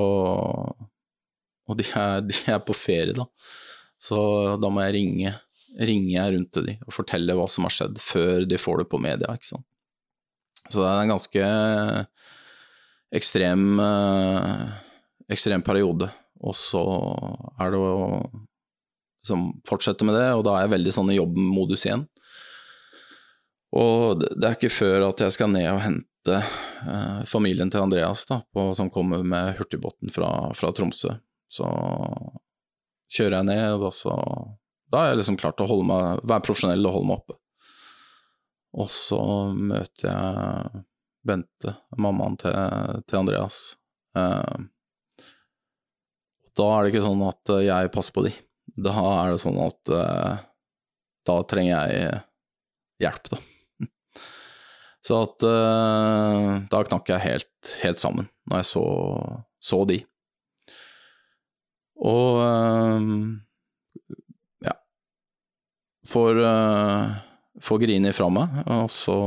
[1.69, 3.27] Og de er, de er, på ferie, da.
[4.01, 4.17] Så
[4.59, 5.35] da må jeg ringe,
[5.77, 8.99] ringe rundt til de og fortelle hva som har skjedd, før de får det på
[9.01, 9.67] media, ikke sant.
[10.67, 11.45] Så det er en ganske
[13.17, 14.71] ekstrem, uh,
[15.31, 16.09] ekstrem periode.
[16.41, 16.81] Og så
[17.61, 17.93] er det å
[19.21, 22.07] liksom fortsette med det, og da er jeg veldig sånn i jobbmodus igjen.
[23.71, 28.25] Og det er ikke før at jeg skal ned og hente eh, familien til Andreas,
[28.27, 31.15] da, på, som kommer med hurtigbåten fra, fra, Tromsø.
[31.51, 31.67] Så
[33.11, 34.15] kjører jeg ned, og så
[34.91, 37.37] Da er jeg liksom klart å meg, være profesjonell og holde meg oppe.
[38.81, 39.21] Og så
[39.55, 40.85] møter jeg
[41.21, 42.55] Bente, mammaen til,
[43.05, 43.75] til Andreas.
[44.17, 44.63] Eh,
[46.57, 48.33] da er det ikke sånn at jeg passer på de.
[48.73, 50.41] Da er det sånn at eh,
[51.29, 52.21] da trenger jeg
[53.05, 53.41] hjelp, da.
[55.05, 58.83] Så at uh, da knakk jeg helt, helt, sammen, når jeg så,
[59.61, 59.97] så de.
[62.01, 63.07] Og uh,
[64.65, 64.75] ja
[66.11, 67.17] Får, uh,
[67.61, 69.17] får Grini fra meg, og så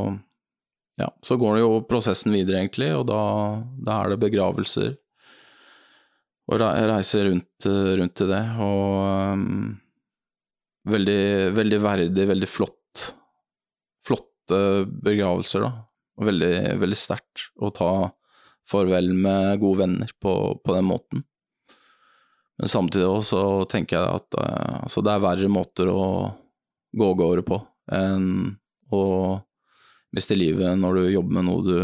[1.01, 3.23] ja, så går det jo prosessen videre, egentlig, og da,
[3.83, 4.93] da er det begravelser.
[6.45, 7.67] Og reiser rundt,
[7.99, 9.73] rundt til det, og um,
[10.87, 11.23] veldig,
[11.57, 12.84] veldig verdig, veldig flott
[14.45, 15.73] flotte begravelser, da.
[16.25, 18.13] Veldig, veldig sterkt å ta
[18.71, 21.25] farvel med gode venner på, på den måten.
[22.59, 26.31] Men samtidig også tenker jeg at uh, altså det er verre måter å
[26.95, 27.59] gå gårde på
[27.93, 28.55] enn
[28.95, 29.41] å
[30.15, 31.79] miste livet når du jobber med noe du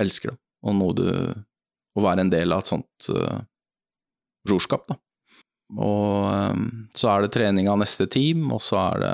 [0.00, 0.38] elsker, da.
[0.64, 1.08] og noe du
[1.94, 3.44] Å være en del av et sånt uh,
[4.42, 4.96] brorskap, da.
[5.78, 9.12] Og um, så er det trening av neste team, og så er det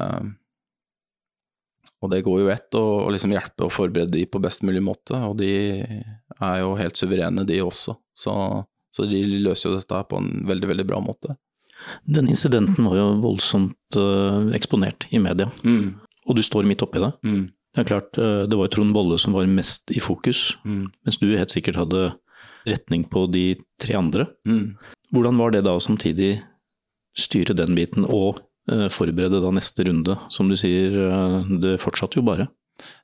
[2.00, 5.18] og det går jo ett å liksom hjelpe og forberede de på best mulig måte,
[5.20, 5.50] og de
[5.84, 7.96] er jo helt suverene, de også.
[8.16, 8.32] Så,
[8.94, 11.36] så de løser jo dette på en veldig, veldig bra måte.
[12.08, 16.00] Den incidenten var jo voldsomt uh, eksponert i media, mm.
[16.28, 17.12] og du står midt oppi det.
[17.24, 17.48] Mm.
[17.70, 20.90] Det er klart, eh, det var Trond Bolle som var mest i fokus, Mm.
[21.06, 22.08] mens du helt sikkert hadde
[22.66, 24.26] retning på de tre andre.
[24.42, 24.74] Mm.
[25.14, 26.42] Hvordan var det da å samtidig
[27.16, 28.40] styre den biten og
[28.92, 30.16] forberede da neste runde?
[30.30, 32.48] Som du sier, eh, det fortsatte jo bare.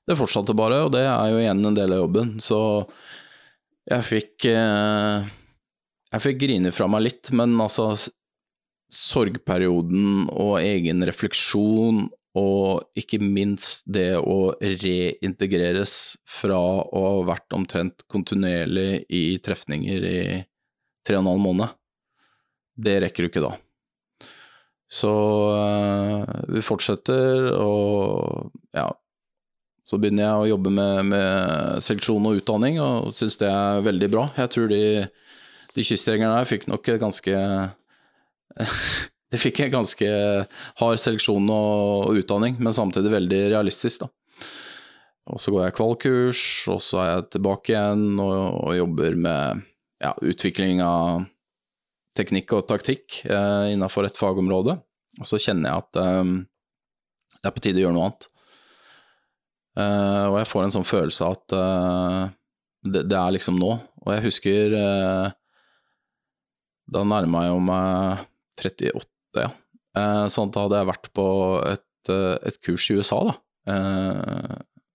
[0.06, 2.36] Det fortsatte bare, og det er jo igjen en del av jobben.
[2.40, 2.60] Så
[3.86, 5.26] jeg fikk eh,
[6.14, 7.90] Jeg fikk grine fra meg litt, men altså
[8.86, 18.04] Sorgperioden og egen refleksjon og ikke minst det å reintegreres fra å ha vært omtrent
[18.12, 20.20] kontinuerlig i trefninger i
[21.06, 21.74] tre og en halv måned,
[22.76, 23.54] det rekker du ikke da.
[24.86, 25.10] Så
[25.56, 28.86] eh, vi fortsetter, og ja,
[29.86, 34.08] så begynner jeg å jobbe med, med seleksjon og utdanning, og syns det er veldig
[34.12, 34.28] bra.
[34.38, 34.82] Jeg tror de,
[35.74, 37.42] de kystjegerne der fikk nok et ganske
[39.34, 40.08] De fikk en ganske
[40.78, 44.10] hard seleksjon og, og utdanning, men samtidig veldig realistisk, da.
[45.26, 49.64] Og så går jeg kvalkurs, og så er jeg tilbake igjen og, og jobber med
[49.98, 51.26] ja, utvikling av
[52.16, 54.78] teknikk og taktikk eh, innenfor et fagområde.
[55.20, 56.32] Og så kjenner jeg at eh,
[57.36, 58.28] det er på tide å gjøre noe annet.
[59.76, 62.22] Eh, og jeg får en sånn følelse av at eh,
[62.92, 63.72] det, det er liksom nå.
[64.06, 65.34] Og jeg husker eh,
[66.94, 68.24] Da nærma jeg meg
[68.62, 69.50] 38, ja.
[69.96, 71.26] Eh, sånn at da hadde jeg vært på
[71.66, 73.36] et, eh, et kurs i USA, da.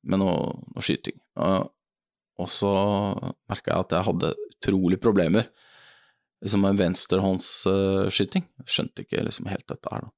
[0.02, 0.36] med noe,
[0.72, 1.18] noe skyting.
[2.42, 2.72] Og så
[3.52, 5.50] merka jeg at jeg hadde utrolig problemer
[6.42, 8.48] liksom en venstrehåndsskyting.
[8.66, 10.16] Skjønte ikke liksom helt dette her, da.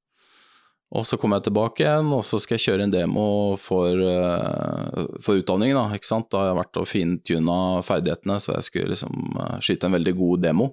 [0.93, 3.25] Og så kommer jeg tilbake igjen, og så skal jeg kjøre en demo
[3.57, 6.27] for, uh, for utdanningen, da, ikke sant.
[6.29, 7.55] Da har jeg vært og fintuna
[7.85, 10.67] ferdighetene, så jeg skulle liksom uh, skyte en veldig god demo.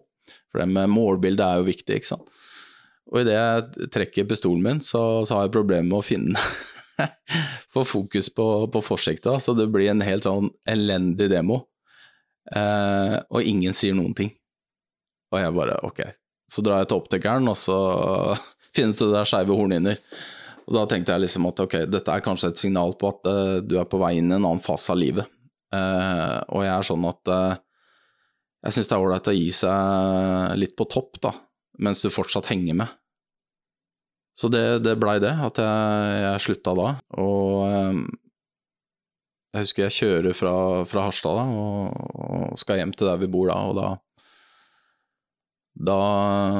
[0.52, 2.28] For det med målbildet er jo viktig, ikke sant.
[3.10, 6.44] Og idet jeg trekker pistolen min, så, så har jeg problemer med å finne
[7.72, 11.62] Få fokus på, på forsikta, så det blir en helt sånn elendig demo.
[12.52, 14.34] Eh, og ingen sier noen ting.
[15.30, 16.02] Og jeg bare ok.
[16.50, 17.78] Så drar jeg til optikeren, og så
[18.76, 19.98] finner du der er skeive hornhinner.
[20.66, 23.58] Og da tenkte jeg liksom at ok, dette er kanskje et signal på at uh,
[23.62, 25.26] du er på vei inn i en annen fase av livet.
[25.74, 27.58] Uh, og jeg er sånn at uh,
[28.66, 31.32] jeg syns det er ålreit å gi seg litt på topp, da,
[31.82, 32.96] mens du fortsatt henger med.
[34.38, 36.90] Så det, det blei det, at jeg, jeg slutta da.
[37.20, 37.64] Og
[39.50, 40.52] jeg husker jeg kjører fra,
[40.88, 43.88] fra Harstad da, og, og skal hjem til der vi bor da, og da
[45.80, 46.00] da,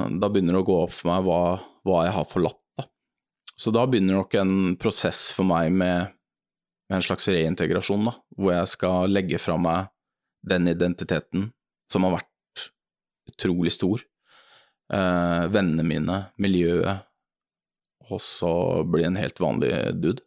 [0.08, 1.40] da, begynner det å gå opp for meg hva,
[1.84, 2.60] hva jeg har forlatt.
[2.78, 2.86] Da.
[3.60, 6.14] Så da begynner nok en prosess for meg med,
[6.88, 9.90] med en slags reintegrasjon, da, hvor jeg skal legge fra meg
[10.48, 11.50] den identiteten
[11.92, 12.64] som har vært
[13.28, 14.00] utrolig stor.
[14.90, 17.04] Eh, vennene mine, miljøet,
[18.10, 18.52] og så
[18.88, 20.24] bli en helt vanlig dude.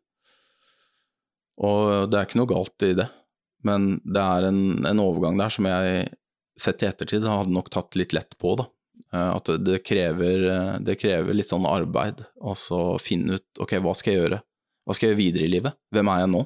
[1.64, 3.10] Og det er ikke noe galt i det,
[3.68, 6.08] men det er en, en overgang der som jeg
[6.60, 8.70] sett i ettertid hadde nok tatt litt lett på, da.
[9.14, 10.48] At det krever,
[10.82, 14.40] det krever litt sånn arbeid, og så finne ut ok, hva skal jeg gjøre?
[14.84, 15.78] Hva skal jeg gjøre videre i livet?
[15.94, 16.42] Hvem er jeg nå?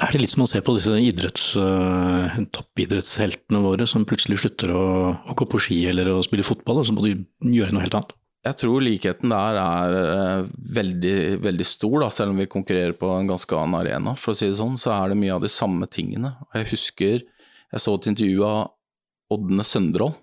[0.00, 4.72] Er det litt som å se på disse idretts, uh, toppidrettsheltene våre som plutselig slutter
[4.72, 7.10] å, å, gå på ski eller å spille fotball, og så må du
[7.44, 8.14] gjøre noe helt annet?
[8.48, 10.46] Jeg tror likheten der er
[10.78, 14.14] veldig, veldig stor, da, selv om vi konkurrerer på en ganske annen arena.
[14.16, 16.32] For å si det sånn, så er det mye av de samme tingene.
[16.56, 20.14] Jeg husker jeg så et intervju av Ådne Søndrål,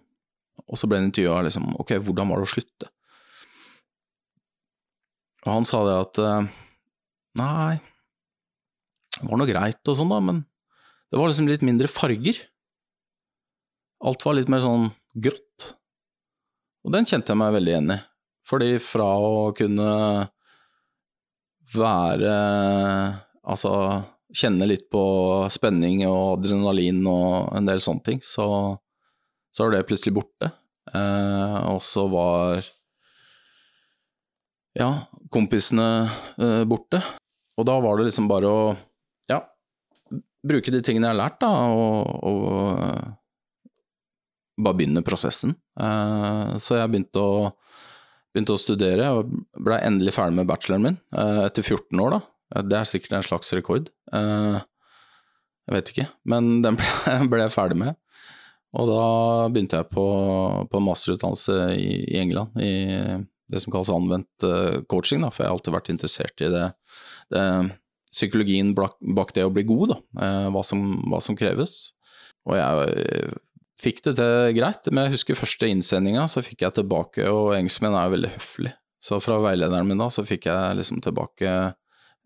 [0.66, 2.90] og så ble han intervjua liksom Ok, hvordan var det å slutte?
[5.46, 6.50] Og han sa det at uh,
[7.38, 7.78] Nei,
[9.18, 10.42] det var noe greit og sånn, da, men
[11.08, 12.40] det var liksom litt mindre farger.
[14.04, 15.68] Alt var litt mer sånn grått.
[16.86, 18.00] Og den kjente jeg meg veldig igjen i.
[18.48, 19.92] Fordi fra å kunne
[21.76, 22.34] være
[23.48, 23.72] Altså
[24.36, 25.02] kjenne litt på
[25.52, 28.48] spenning og adrenalin og en del sånne ting, så,
[29.58, 30.52] så var det plutselig borte.
[30.94, 32.62] Eh, og så var
[34.78, 34.90] ja,
[35.34, 35.88] kompisene
[36.38, 37.02] eh, borte.
[37.58, 38.76] Og da var det liksom bare å
[39.32, 39.42] ja,
[40.46, 42.46] bruke de tingene jeg har lært, da, og, og
[44.62, 45.58] bare begynne prosessen.
[45.80, 47.50] Eh, så jeg begynte å,
[48.34, 52.62] begynte å studere, og ble endelig ferdig med bacheloren min uh, etter 14 år, da.
[52.70, 53.90] Det er sikkert en slags rekord.
[54.14, 54.62] Uh,
[55.68, 56.88] jeg vet ikke, men den ble,
[57.32, 57.98] ble, jeg ferdig med.
[58.76, 59.04] Og da
[59.54, 60.06] begynte jeg på,
[60.68, 62.74] på masterutdannelse i, i England, i
[63.48, 64.46] det som kalles anvendt
[64.92, 66.66] coaching, da, for jeg har alltid vært interessert i det,
[67.32, 67.44] det
[68.12, 71.78] psykologien bak det å bli god, da, hva som, hva som kreves.
[72.48, 73.32] Og jeg
[73.80, 77.96] fikk det til greit, men jeg husker første innsendinga, så fikk jeg tilbake, og engelskmenn
[77.96, 78.76] er jo veldig høflig,
[79.08, 81.56] så fra veilederen min da, så fikk jeg liksom tilbake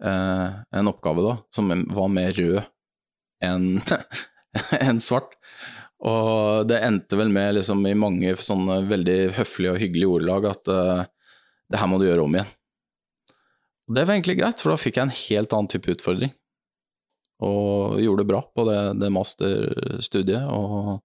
[0.01, 2.63] en oppgave da, som var mer rød
[3.45, 3.67] enn
[4.87, 5.35] enn svart.
[6.01, 10.71] Og det endte vel med liksom i mange sånne veldig høflige og hyggelige ordelag at
[10.71, 11.03] uh,
[11.71, 12.49] det her må du gjøre om igjen.
[13.89, 16.33] Og det var egentlig greit, for da fikk jeg en helt annen type utfordring.
[17.45, 20.97] Og gjorde det bra på det, det masterstudiet, og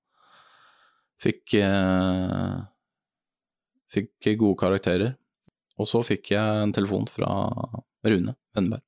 [1.22, 2.64] fikk uh,
[3.86, 5.14] Fikk gode karakterer.
[5.78, 7.28] Og så fikk jeg en telefon fra
[8.06, 8.82] Rune Venneberg,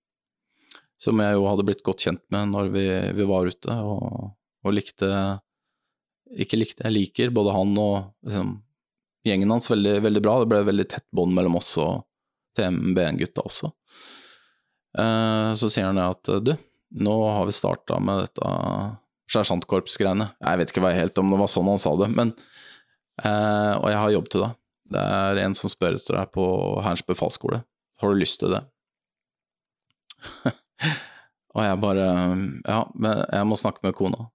[0.99, 2.87] som jeg jo hadde blitt godt kjent med når vi,
[3.19, 4.33] vi var ute, og,
[4.65, 5.11] og, likte
[6.37, 8.57] Ikke likte, jeg liker både han og liksom,
[9.27, 10.39] gjengen hans veldig, veldig bra.
[10.43, 12.05] Det ble veldig tett bånd mellom oss og
[12.59, 13.73] TMBN-gutta også.
[14.99, 16.55] Uh, så sier han at du,
[16.99, 18.53] nå har vi starta med dette
[19.33, 20.31] sersjantkorpsgreiene.
[20.41, 22.33] Jeg vet ikke hva jeg helt om det var sånn han sa det, men
[23.25, 24.57] uh, Og jeg har jobb til deg.
[24.89, 26.47] Det er en som spør etter deg på
[26.81, 27.61] Hærens befalsskole.
[28.01, 28.63] Har du lyst til det?
[31.55, 32.07] og jeg bare
[32.65, 34.31] Ja, men jeg må snakke med kona.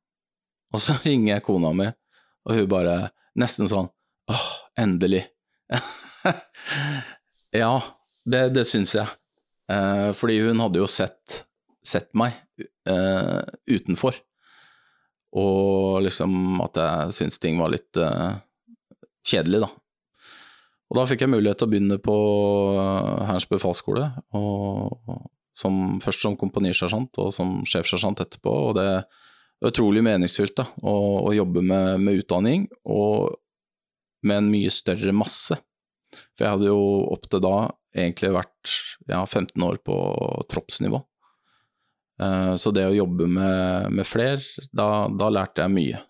[0.73, 1.89] Og så ringer jeg kona mi,
[2.43, 2.97] og hun bare
[3.39, 3.91] nesten sånn
[4.31, 4.43] Åh,
[4.79, 5.25] endelig.
[7.63, 7.73] ja,
[8.23, 9.09] det, det syns jeg.
[9.67, 11.41] Eh, fordi hun hadde jo sett,
[11.83, 12.37] sett meg
[12.87, 14.15] eh, utenfor.
[15.35, 18.39] Og liksom at jeg syntes ting var litt eh,
[19.27, 19.71] kjedelig, da.
[20.87, 22.15] Og da fikk jeg mulighet til å begynne på
[22.77, 24.07] eh, Hærens befalsskole,
[25.57, 28.55] som, først som kompanisersjant og som sjefsersjant etterpå.
[28.69, 28.87] Og det
[29.63, 30.95] utrolig meningsfylt da, å,
[31.29, 33.35] å jobbe med, med, utdanning, og
[34.23, 35.57] med en mye større masse.
[36.33, 36.83] For jeg hadde jo
[37.13, 37.57] opp til da
[37.93, 38.75] egentlig vært
[39.09, 39.97] ja, 15 år på
[40.51, 41.01] troppsnivå.
[42.21, 46.01] Uh, så det å jobbe med, med fler, da, da, lærte jeg mye.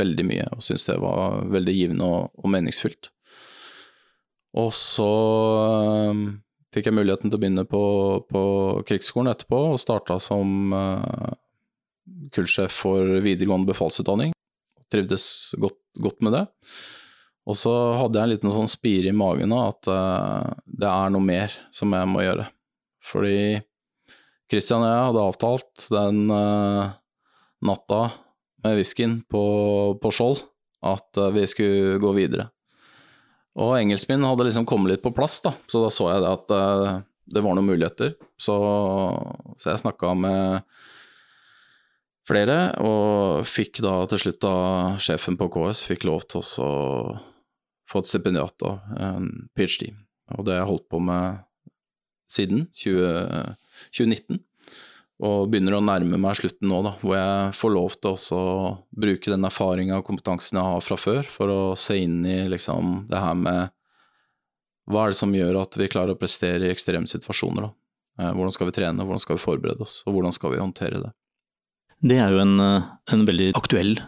[0.00, 3.10] Veldig mye, og syntes det var veldig givende og, og meningsfylt.
[4.60, 5.10] Og så
[6.10, 6.24] um,
[6.74, 7.82] fikk jeg muligheten til å begynne på,
[8.30, 8.42] på
[8.88, 11.30] krigsskolen etterpå, og starta som uh,
[12.34, 14.34] kullsjef for videregående befalsutdanning.
[14.90, 16.44] Trivdes godt, godt, med det.
[17.48, 21.12] Og så hadde jeg en liten sånn spire i magen av at uh, det er
[21.14, 22.46] noe mer som jeg må gjøre.
[23.10, 23.40] Fordi
[24.50, 26.90] Christian og jeg hadde avtalt den uh,
[27.66, 28.00] natta
[28.64, 29.42] med whiskyen på,
[30.02, 30.42] på Skjold
[30.84, 32.48] at vi skulle gå videre.
[33.60, 36.30] Og engelsk min hadde liksom kommet litt på plass, da, så da så jeg det
[36.30, 37.00] at uh,
[37.30, 38.14] det var noen muligheter.
[38.40, 38.56] Så,
[39.58, 40.64] så jeg snakka med
[42.28, 44.56] flere, og fikk da til slutt da
[45.02, 46.72] sjefen på KS fikk lov til å
[47.90, 48.76] få et stipendiat, da,
[49.08, 49.90] en ph.d.
[50.36, 51.40] Og det har jeg holdt på med
[52.30, 53.56] siden 20,
[53.96, 54.44] 2019
[55.20, 58.44] og begynner å nærme meg slutten nå, da, hvor jeg får lov til å
[59.04, 63.04] bruke den erfaringa og kompetansen jeg har fra før, for å se inn i liksom
[63.10, 63.74] det her med
[64.90, 67.70] hva er det som gjør at vi klarer å prestere i ekstreme situasjoner, da.
[68.20, 71.02] Eh, hvordan skal vi trene, hvordan skal vi forberede oss, og hvordan skal vi håndtere
[71.04, 71.12] det.
[72.00, 73.98] Det er jo en, eh, en veldig aktuell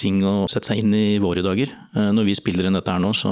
[0.00, 1.68] ting å sette seg inn i våre dager.
[1.94, 3.30] Eh, når vi spiller inn dette her nå, så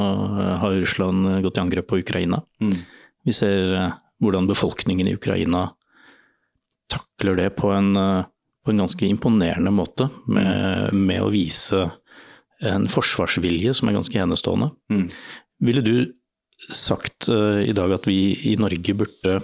[0.60, 2.42] har Russland gått i angrep på Ukraina.
[2.60, 2.76] Mm.
[3.24, 5.70] Vi ser hvordan befolkningen i Ukraina
[6.90, 8.24] takler det på en, eh,
[8.64, 11.90] på en ganske imponerende måte, med, med, å vise
[12.60, 14.70] en forsvarsvilje som er ganske enestående.
[14.92, 15.08] Mm.
[15.64, 16.12] Ville du
[16.68, 19.38] sagt i dag at vi i Norge burde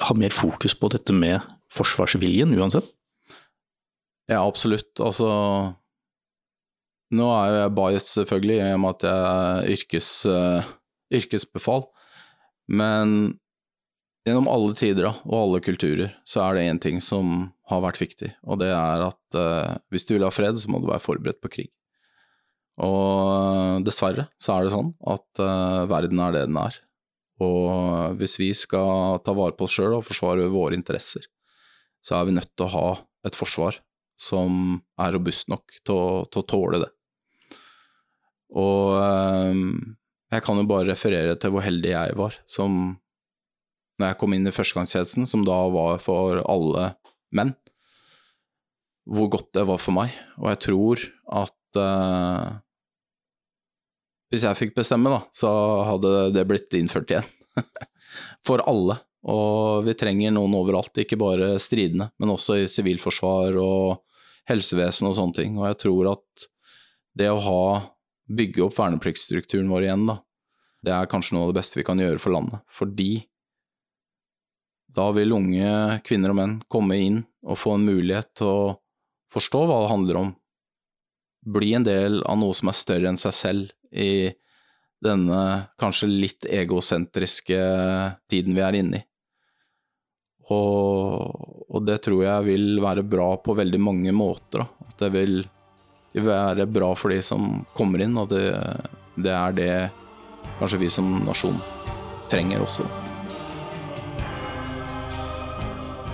[0.00, 1.38] ha mer fokus på dette med
[1.70, 2.90] forsvarsviljen uansett?
[4.30, 4.92] Ja, absolutt.
[5.02, 5.28] Altså
[7.12, 10.68] Nå er jo jeg biased, selvfølgelig, i og med at jeg er yrkes, uh,
[11.12, 11.82] yrkesbefal.
[12.72, 13.34] Men
[14.22, 18.28] Gjennom alle tider og alle kulturer så er det én ting som har vært viktig,
[18.46, 21.40] og det er at uh, hvis du vil ha fred, så må du være forberedt
[21.42, 21.70] på krig.
[22.82, 26.78] Og dessverre så er det sånn at uh, verden er det den er.
[27.42, 31.26] Og hvis vi skal ta vare på oss sjøl og forsvare våre interesser,
[32.06, 32.86] så er vi nødt til å ha
[33.26, 33.80] et forsvar
[34.22, 36.90] som er robust nok til å, tåle det.
[38.52, 39.52] Og uh,
[40.32, 42.96] jeg kan jo bare referere til hvor heldig jeg var som
[44.00, 46.88] når jeg kom inn i førstegangstjenesten, som da var for alle
[47.36, 47.52] menn,
[49.06, 50.14] hvor godt det var for meg.
[50.40, 51.04] Og jeg tror
[51.42, 52.58] at uh,
[54.32, 55.50] hvis jeg fikk bestemme, da, så
[55.90, 57.26] hadde det blitt innført igjen.
[58.46, 58.96] for alle.
[59.28, 64.00] Og vi trenger noen overalt, ikke bare stridende, men også i sivilforsvar og
[64.50, 65.58] helsevesen og sånne ting.
[65.60, 66.46] Og jeg tror at
[67.18, 67.64] det å ha,
[68.32, 70.20] bygge opp vernepliktsstrukturen vår igjen, da,
[70.82, 72.62] det er kanskje noe av det beste vi kan gjøre for landet.
[72.72, 73.10] Fordi
[74.92, 78.72] da vil unge kvinner og menn komme inn og få en mulighet til å
[79.32, 80.32] forstå hva det handler om,
[81.42, 84.30] bli en del av noe som er større enn seg selv i
[85.02, 85.38] denne
[85.80, 87.58] kanskje litt egosentriske
[88.30, 89.06] tiden vi er inne i.
[90.52, 94.64] Og, og det tror jeg vil være bra på veldig mange måter.
[94.64, 94.88] Da.
[94.92, 95.42] At det vil,
[96.12, 98.44] være bra for de som kommer inn, og det,
[99.16, 99.72] det er det
[100.58, 101.56] kanskje vi som nasjon
[102.28, 102.84] trenger også.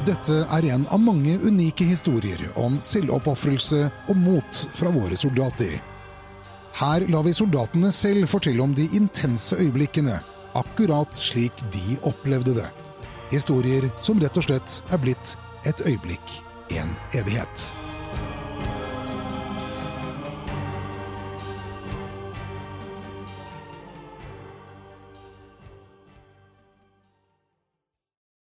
[0.08, 5.76] Dette er en av mange unike historier om selvoppofrelse og mot fra våre soldater.
[6.78, 10.20] Her lar vi soldatene selv fortelle om de intense øyeblikkene,
[10.56, 12.68] akkurat slik de opplevde det.
[13.30, 15.36] Historier som rett og slett er blitt
[15.68, 16.38] et øyeblikk,
[16.72, 17.87] en evighet.